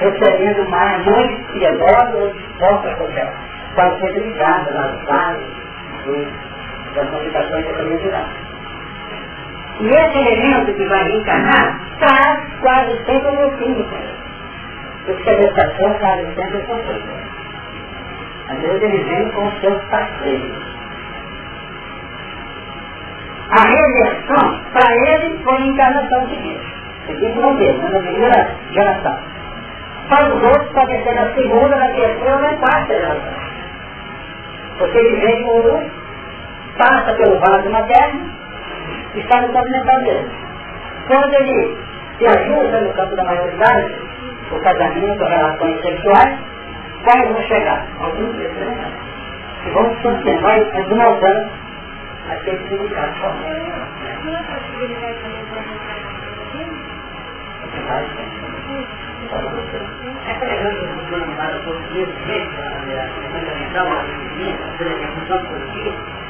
Recebendo 0.00 0.70
mais 0.70 1.04
mães 1.04 1.46
piedosas 1.52 2.32
dispostas 2.32 2.94
qualquer. 2.94 3.30
Pode 3.74 4.00
ser 4.00 4.12
ligada 4.20 4.70
nas 4.70 5.04
várias 5.04 5.50
das 6.94 7.10
complicações 7.10 7.66
da 7.66 7.72
caminhada. 7.74 8.47
E 9.80 9.86
esse 9.86 10.18
elemento 10.18 10.74
que 10.74 10.84
vai 10.86 11.04
reencarnar 11.04 11.80
traz 12.00 12.40
quase 12.60 13.04
sempre 13.04 13.44
o 13.44 13.56
química. 13.58 13.96
Porque 15.06 15.30
a 15.30 15.36
gestação 15.36 15.94
quase 15.94 16.34
sempre 16.34 16.62
conflito. 16.62 17.08
Às 18.48 18.58
vezes 18.60 18.82
ele 18.82 19.04
vem 19.04 19.30
com 19.30 19.46
os 19.46 19.60
seus 19.60 19.82
parceiros. 19.84 20.68
A 23.50 23.64
reversão, 23.64 24.60
para 24.72 24.94
ele, 24.94 25.38
foi 25.44 25.56
a 25.56 25.66
encarnação 25.66 26.28
seguinte. 26.28 26.74
Aqui 27.08 27.28
não 27.40 27.56
vê, 27.56 27.72
na 27.72 28.00
primeira 28.00 28.50
geração. 28.72 29.18
Para 30.08 30.34
os 30.34 30.42
outros, 30.42 30.72
pode 30.72 31.02
ser 31.02 31.14
na 31.14 31.32
segunda, 31.34 31.76
na 31.76 31.88
terceira 31.88 32.34
ou 32.34 32.42
na 32.42 32.54
quarta 32.56 32.94
geração. 32.94 33.48
Porque 34.78 34.98
ele 34.98 35.16
vem 35.20 35.42
com 35.44 35.90
passa 36.76 37.12
pelo 37.14 37.38
vaso 37.40 37.70
materno, 37.70 38.30
está 39.20 39.40
no 39.40 39.52
campo 39.52 39.70
mental 39.70 40.00
dele. 40.00 40.30
Quando 41.06 41.34
ele 41.34 41.78
se 42.18 42.26
ajuda 42.26 42.80
no 42.80 42.92
campo 42.94 43.16
da 43.16 43.24
maioridade, 43.24 43.94
o 44.50 44.60
casamento, 44.60 45.24
relações 45.24 45.80
sexuais, 45.82 46.38
quais 47.04 47.28
vão 47.28 47.42
chegar? 47.42 47.86
Alguns 48.00 48.34
desses 48.36 48.56
que 49.62 49.70
vão 49.70 49.96
se 50.00 50.08
observar 50.08 50.58
e 50.58 50.64
desmoldando 50.72 51.50
aquele 52.30 52.68
significado 52.68 53.14
formal. 53.14 53.48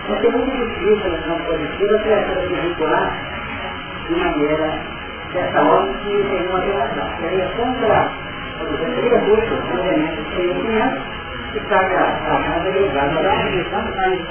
Que 0.09 0.14
a 0.14 0.16
a 0.16 0.22
mas 0.22 0.24
é 0.24 0.30
muito 0.30 0.56
difícil 0.56 1.11
na 1.11 1.18
ação 1.18 1.38
positiva 1.40 1.94
a 1.94 1.98
criatura 1.98 2.40
vincular 2.46 3.12
de 4.09 4.14
maneira 4.16 4.68
dessa 5.34 5.62
ordem 5.62 5.94
que 5.98 6.28
tem 6.30 6.48
uma 6.48 6.61
relação. 6.61 7.09
Seria 7.20 7.46
contra 7.50 8.11
seria 8.94 9.18
busto, 9.18 9.54
obviamente, 9.54 10.16
de 10.16 10.34
conhecimento, 10.34 11.02
que 11.52 11.59
está 11.59 11.78
tratando 11.78 12.70
ligado 12.70 13.18
à 13.18 13.34
religião 13.34 13.84
da 13.84 14.06
lei, 14.06 14.24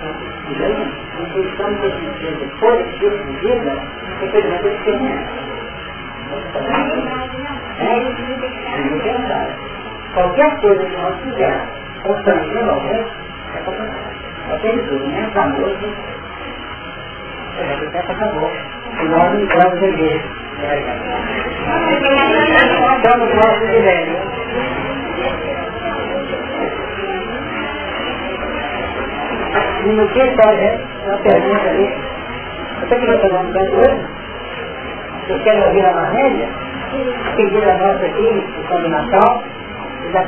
em 1.19 1.25
função 1.27 1.73
do 1.73 1.91
sentido 1.91 2.59
positivo 2.59 3.17
de 3.23 3.33
vida, 3.37 3.71
referimento 4.19 4.65
ao 4.65 4.73
experimento. 4.73 5.29
É? 7.77 7.93
Qualquer 10.15 10.59
coisa 10.59 10.83
que 10.83 10.97
nós 10.97 11.15
fizermos, 11.21 11.69
constrangendo 12.01 12.71
alguém, 12.71 13.05
é 13.53 13.59
complicado 13.59 14.06
aquele 14.53 14.81
da 15.33 15.45
noite, 15.47 15.93
o 17.57 17.91
tempo 17.91 18.11
acabou. 18.11 18.51
E 18.99 19.05
nós 19.09 19.33
não 19.33 19.41
entramos 19.41 19.83
em. 19.83 20.21
Estamos 22.95 23.35
nossos 23.35 23.69
direitos. 23.69 24.15
E 29.85 29.89
no 29.89 30.07
que 30.09 30.31
pode, 30.31 30.61
é 30.61 30.79
uma 31.05 31.17
pergunta 31.19 31.69
ali. 31.69 31.95
Você 32.81 32.95
que 32.95 33.05
vai 33.05 33.17
pegar 33.19 33.39
um 33.39 33.51
canto 33.53 33.75
hoje? 33.75 34.05
Vocês 35.27 35.43
querem 35.43 35.63
ouvir 35.63 35.85
a 35.85 35.91
Marmédia? 35.93 36.47
Pedir 37.35 37.69
a 37.69 37.77
nossa 37.77 38.05
aqui, 38.05 38.45
o 38.57 38.67
São 38.67 38.81
de 38.81 38.89
Natal, 38.89 39.43
e 40.05 40.11
já 40.11 40.23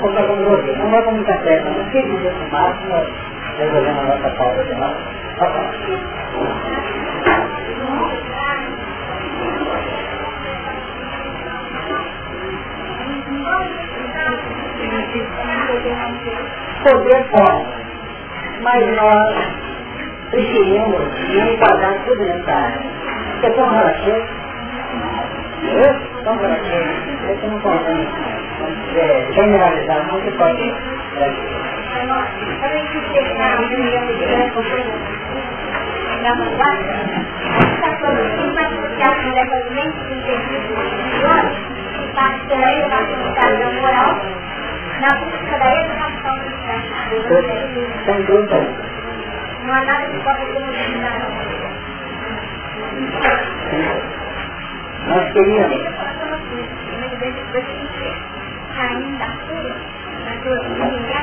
ouvir. 0.46 0.78
Não 0.78 0.94
é 0.94 1.02
como 1.02 1.24
café, 1.24 1.64
mas 1.66 1.78
quer 1.92 2.04
com 2.32 2.50
máximo, 2.52 3.06
resolvendo 3.60 3.99
a 3.99 4.03
nossa 4.03 4.30
pauta 4.32 4.64
de 4.64 4.76
nós. 4.76 4.95
Poder 16.84 17.26
pode, 17.30 17.66
mas 18.62 18.95
nós 18.95 19.36
preferimos 20.32 20.99
não 21.36 21.53
enquadrar 21.53 22.05
tudo 22.05 22.26
nessa 22.26 22.51
área. 22.51 22.82
Porque 23.32 23.45
é 23.45 23.49
tão 23.51 23.70
relativo, 23.70 24.28
tão 26.24 26.38
relativo, 26.38 27.30
é 27.30 27.36
que 27.36 27.47
não 27.47 27.60
consegue 27.60 28.07
é, 28.95 29.32
generalizar, 29.34 30.05
se 30.22 30.32
pode 30.32 30.74
da 36.22 36.34
vanguarda, 36.36 36.94
essa 37.78 37.90
produção. 37.98 38.50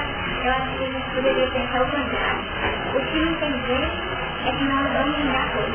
Não 0.07 0.26
eu 0.47 0.53
acho 0.53 0.71
que 0.79 0.85
a 0.85 0.87
gente 0.87 1.11
poderia 1.11 1.51
pensar 1.51 1.83
o 1.83 1.87
contrário. 1.87 2.45
O 2.95 3.01
que 3.01 3.19
não 3.19 3.35
tem 3.35 3.51
jeito 3.67 3.99
é 4.47 4.53
que 4.53 4.65
nós 4.65 4.93
vamos 4.93 5.19
negar 5.19 5.51
coisas. 5.51 5.75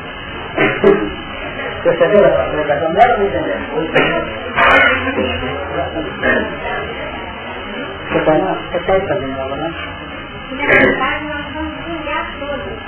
Percebeu 1.84 2.26
a 2.26 2.46
colocação 2.50 2.94
dela 2.94 3.18
ou 3.18 3.26
entendeu? 3.26 3.58
Você 8.08 8.18
está 8.18 8.32
você 8.32 8.78
está 8.78 8.94
fazendo 9.08 9.42
algo, 9.42 9.56
né? 9.58 9.74
Na 10.52 10.66
verdade 10.68 11.26
nós 11.26 11.46
vamos 11.54 11.76
vingar 11.86 12.26
todos. 12.40 12.80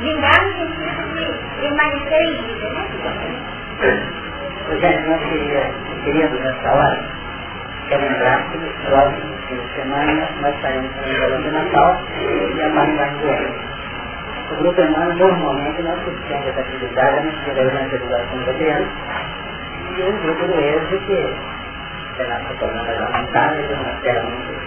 Vingar 0.00 0.44
no 0.44 0.52
sentido 0.58 1.02
de 1.14 1.26
permanecer 1.60 2.22
em 2.22 2.42
vida, 2.42 2.68
né? 2.70 2.84
Gente, 4.80 5.08
nós 5.08 5.22
queríamos 6.04 6.40
nessa 6.40 6.72
hora, 6.72 7.04
quero 7.88 8.02
lembrar 8.02 8.50
que 8.50 8.58
nos 8.58 8.72
próximos 8.84 9.37
de 9.56 9.74
semana 9.74 10.28
nós 10.42 10.60
saímos 10.60 10.92
para 10.92 11.08
o 11.08 11.18
Salão 11.18 11.40
de 11.42 11.50
Natal 11.50 12.02
e 12.54 12.62
a 12.62 12.70
passagem 12.70 13.18
do 13.18 13.28
ano. 13.28 13.54
O 14.50 14.56
grupo 14.56 14.82
humano, 14.82 15.14
normalmente, 15.14 15.82
nós 15.82 15.98
temos 16.04 16.46
essa 16.48 16.60
atividade, 16.60 17.18
a 17.18 17.22
gente 17.22 17.44
tira 17.44 17.60
a 17.60 17.64
evangelização 17.64 18.44
da 18.44 18.52
criança 18.54 18.90
e 19.96 20.02
o 20.02 20.12
grupo 20.22 20.46
do 20.46 20.60
êxito 20.60 20.98
que 21.06 21.36
será 22.16 22.40
se 22.40 22.54
tornando 22.58 22.90
a 22.90 23.20
vontade 23.20 23.66
de 23.66 23.74
uma 23.74 23.92
terra 24.02 24.22
muito. 24.22 24.58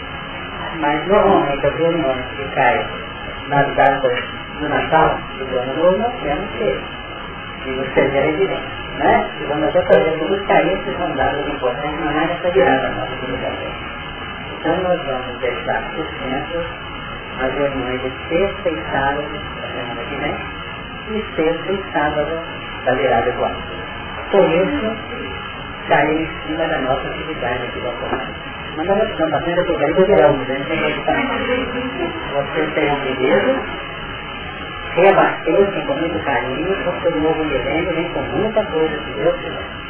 Mas, 0.79 1.07
normalmente, 1.07 1.67
as 1.67 1.75
reuniões 1.75 2.25
que 2.36 2.45
caem 2.55 2.88
nas 3.49 3.75
datas 3.75 4.23
do 4.59 4.69
Natal 4.69 5.19
do 5.38 5.59
Ano 5.59 5.75
Novo, 5.75 5.97
nós 5.97 6.13
temos 6.21 6.49
que 6.57 7.01
e 7.63 7.73
vocês 7.73 8.15
é 8.15 8.29
evidente, 8.29 8.63
né? 8.97 9.29
E 9.39 9.45
vamos 9.45 9.67
até 9.67 9.84
fazer 9.84 10.17
buscar 10.17 10.65
esses 10.65 10.97
são 10.97 11.15
dados 11.15 11.47
importantes, 11.47 11.99
não 11.99 12.19
é 12.19 12.23
essa 12.23 12.49
virada 12.49 12.82
da 12.82 12.89
nossa 12.89 13.15
comunicação. 13.17 13.90
Então 14.62 14.78
nós 14.84 15.01
vamos 15.07 15.39
deixar 15.39 15.82
suspensos 15.95 16.66
as 17.39 17.51
reuniões 17.55 17.99
de 17.99 18.12
sexta 18.30 18.70
e 18.70 18.78
sábado 18.91 19.26
da 19.59 19.68
semana 19.70 20.03
que 20.07 20.16
vem 20.18 20.38
e 21.09 21.36
sexta 21.36 21.72
e 21.72 21.91
sábado 21.91 22.39
da 22.86 22.93
virada 22.93 23.32
do 23.32 23.43
ano. 23.43 23.57
Por 24.30 24.47
isso, 24.47 24.95
caiu 25.88 26.20
em 26.20 26.30
cima 26.45 26.68
da 26.68 26.78
nossa 26.78 27.07
atividade 27.07 27.64
aqui 27.64 27.80
da 27.80 27.89
Comando. 27.89 28.36
Mas 28.78 28.88
nós 28.88 29.09
estamos 29.09 29.32
fazendo 29.32 29.66
por 29.66 29.84
aí 29.84 29.93
do 29.95 30.05
verão, 30.05 30.38
né? 30.38 30.66
Vocês 32.53 32.74
tenham 32.76 32.99
beleza, 32.99 33.55
reabastecem 34.93 35.86
com 35.88 35.95
muito 35.95 36.24
carinho, 36.24 36.84
porque 36.84 37.07
o 37.07 37.20
novo 37.20 37.43
milênio 37.45 37.95
vem 37.95 38.09
com 38.14 38.22
muita 38.22 38.64
coisa, 38.66 38.95
se 39.05 39.12
Deus 39.24 39.36
quiser. 39.38 39.80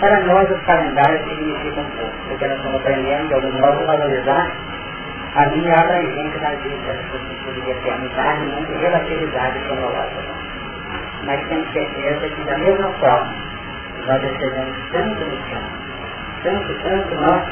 Para 0.00 0.20
nós, 0.20 0.50
os 0.50 0.60
calendários 0.64 1.28
significam 1.28 1.84
pouco, 1.84 2.16
porque 2.28 2.46
nós 2.46 2.56
estamos 2.56 2.80
aprendendo 2.80 3.28
de 3.28 3.34
algum 3.34 3.52
modo 3.52 3.86
valorizar 3.86 4.50
a 5.34 5.46
minha 5.50 5.74
abrangência 5.78 6.40
da 6.40 6.50
vida, 6.50 6.98
porque 7.10 7.34
poderia 7.44 7.74
ter 7.82 7.90
amizade, 7.90 8.40
muito 8.46 8.72
relatividade 8.80 9.58
cronológica. 9.60 10.22
Mas 11.24 11.46
tenho 11.48 11.72
certeza 11.72 12.28
que 12.28 12.44
da 12.44 12.58
mesma 12.58 12.88
forma, 12.94 13.34
nós 14.06 14.22
recebemos 14.22 14.76
tanto 14.90 15.24
no 15.24 15.36
chão, 15.50 15.62
tanto, 16.42 16.74
tanto 16.82 17.14
nós, 17.16 17.42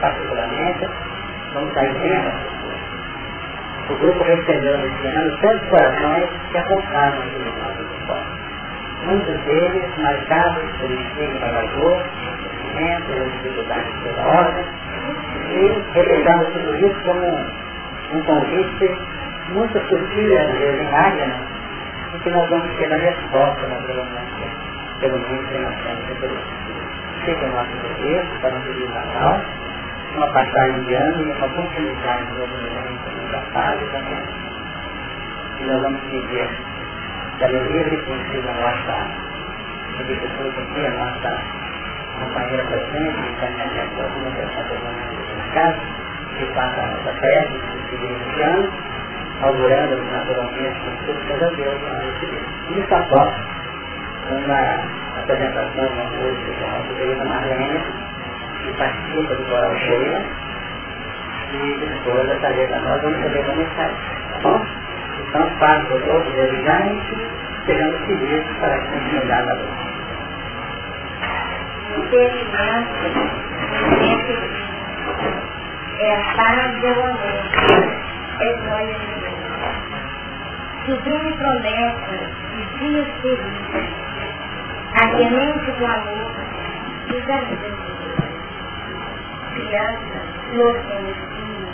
particularmente, 0.00 0.88
vamos 1.54 1.72
sair 1.72 1.94
bem 1.94 2.64
o 3.86 3.94
grupo 3.96 4.24
recebeu 4.24 4.76
esse 4.80 5.06
ano 5.08 5.38
tantos 5.42 5.68
corações 5.68 6.24
que 6.50 6.56
nosso 6.56 6.80
esforço. 6.80 7.73
Muitos 9.04 9.38
deles 9.44 9.84
marcados 9.98 10.64
por 10.80 10.90
ensino 10.90 11.38
trabalhador, 11.38 12.02
sofrimento, 12.42 13.30
dificuldades 13.42 13.92
toda 14.02 14.26
ordem, 14.26 14.64
e 15.50 15.82
repensamos 15.92 16.46
tudo 16.48 16.76
isso 16.76 17.00
como 17.04 17.20
um, 17.20 18.16
um 18.16 18.22
convite 18.24 18.98
muito 19.50 19.78
sutil 19.88 20.28
vezes 20.28 20.80
em 20.80 20.94
área, 20.94 21.26
né? 21.26 21.46
e 22.14 22.18
que 22.18 22.30
nós 22.30 22.48
vamos 22.48 22.76
ter 22.76 22.92
a 22.92 22.96
resposta, 22.96 23.66
naturalmente, 23.66 24.50
pelo 25.00 25.18
mundo 25.18 25.48
que 25.48 25.58
nós 25.58 25.74
temos 25.82 26.04
recebido. 26.06 26.40
Fica 27.24 27.44
o 27.44 27.48
nosso 27.48 27.76
desejo 27.82 28.40
para 28.40 28.54
um 28.54 28.62
feliz 28.62 28.90
Natal, 28.90 29.40
uma 30.16 30.28
passagem 30.28 30.82
de 30.84 30.94
ano 30.94 31.20
e 31.20 31.32
uma 31.32 31.48
continuidade 31.48 32.24
do 32.26 32.38
movimento 32.38 33.32
da 33.32 33.40
paz 33.52 33.80
e 33.82 33.84
também. 33.86 34.22
E 35.60 35.64
nós 35.64 35.82
vamos 35.82 36.00
pedir 37.38 37.38
que 37.38 37.44
a 37.44 37.48
livre 37.48 37.96
consiga 38.02 38.50
a 38.50 38.54
nossa 38.54 39.24
pessoas 40.04 40.58
aqui, 40.58 40.86
a 40.86 40.90
nossa 40.90 41.42
companheira 42.18 42.64
que 42.64 42.74
está 42.74 43.48
na 43.50 43.66
minha 43.66 43.86
casa, 43.86 44.20
que 44.34 44.42
está 44.42 44.62
trabalhando 44.64 45.38
na 45.38 45.54
casa, 45.54 45.80
que 46.38 46.46
passa 46.46 46.80
a 46.80 46.86
nossa 46.86 47.12
fé, 47.20 47.48
que 47.90 47.96
se 47.96 48.04
iniciando, 48.04 48.72
augurando 49.42 50.12
naturalmente 50.12 50.80
com 50.80 51.12
tudo 51.12 51.44
a 51.44 51.48
Deus 51.48 51.82
na 51.82 51.94
noite 51.94 52.26
dele. 52.26 52.46
E 52.70 52.78
está 52.80 53.04
só 53.08 53.34
uma 54.30 55.20
apresentação, 55.20 55.86
uma 55.86 56.04
música 56.04 56.52
com 56.58 56.64
a 56.64 56.78
nossa 56.78 56.94
querida 56.94 57.24
Marlene, 57.24 57.84
que 58.64 58.72
participa 58.78 59.34
do 59.34 59.44
coral 59.44 59.76
cheia 59.76 60.22
e 61.52 61.78
depois 61.78 62.30
a 62.30 62.36
tarefa 62.36 62.78
nós 62.80 63.02
vamos 63.02 63.22
fazer 63.22 63.40
uma 63.40 63.54
mensagem, 63.54 63.96
tá 64.32 64.38
bom? 64.42 64.66
Então 65.34 65.50
faço 65.58 65.88
todos 65.88 66.32
eles 66.32 66.64
já 66.64 66.78
e 66.86 67.66
chegando 67.66 67.98
feliz 68.06 68.44
para 68.60 68.78
continuar 68.78 69.42
na 69.42 69.54
luta. 69.54 69.84
É 75.98 76.14
a 76.14 76.34
paz 76.36 76.80
do 76.80 76.86
amor. 76.86 77.18
É 78.38 78.52
glória 78.58 78.94
de 78.94 79.06
Deus. 79.18 79.34
Seguindo 80.86 81.36
promessas 81.36 82.30
e 82.54 82.78
dias 82.78 83.08
felizes. 83.20 83.90
A 84.94 85.16
semente 85.16 85.70
do 85.72 85.84
amor 85.84 86.30
e 87.08 87.20
da 87.22 87.36
vida 87.40 87.74
criança 89.54 90.18
flor 90.50 90.74
feminina, 90.74 91.72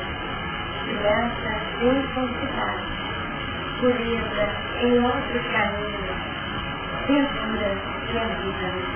criança 0.84 1.50
infantilidade, 1.82 2.99
pureza 3.80 4.46
em 4.82 4.98
outros 5.02 5.46
caminhos, 5.52 6.10
ventura 7.08 7.76
que 8.06 8.18
a 8.18 8.24
vida. 8.36 8.90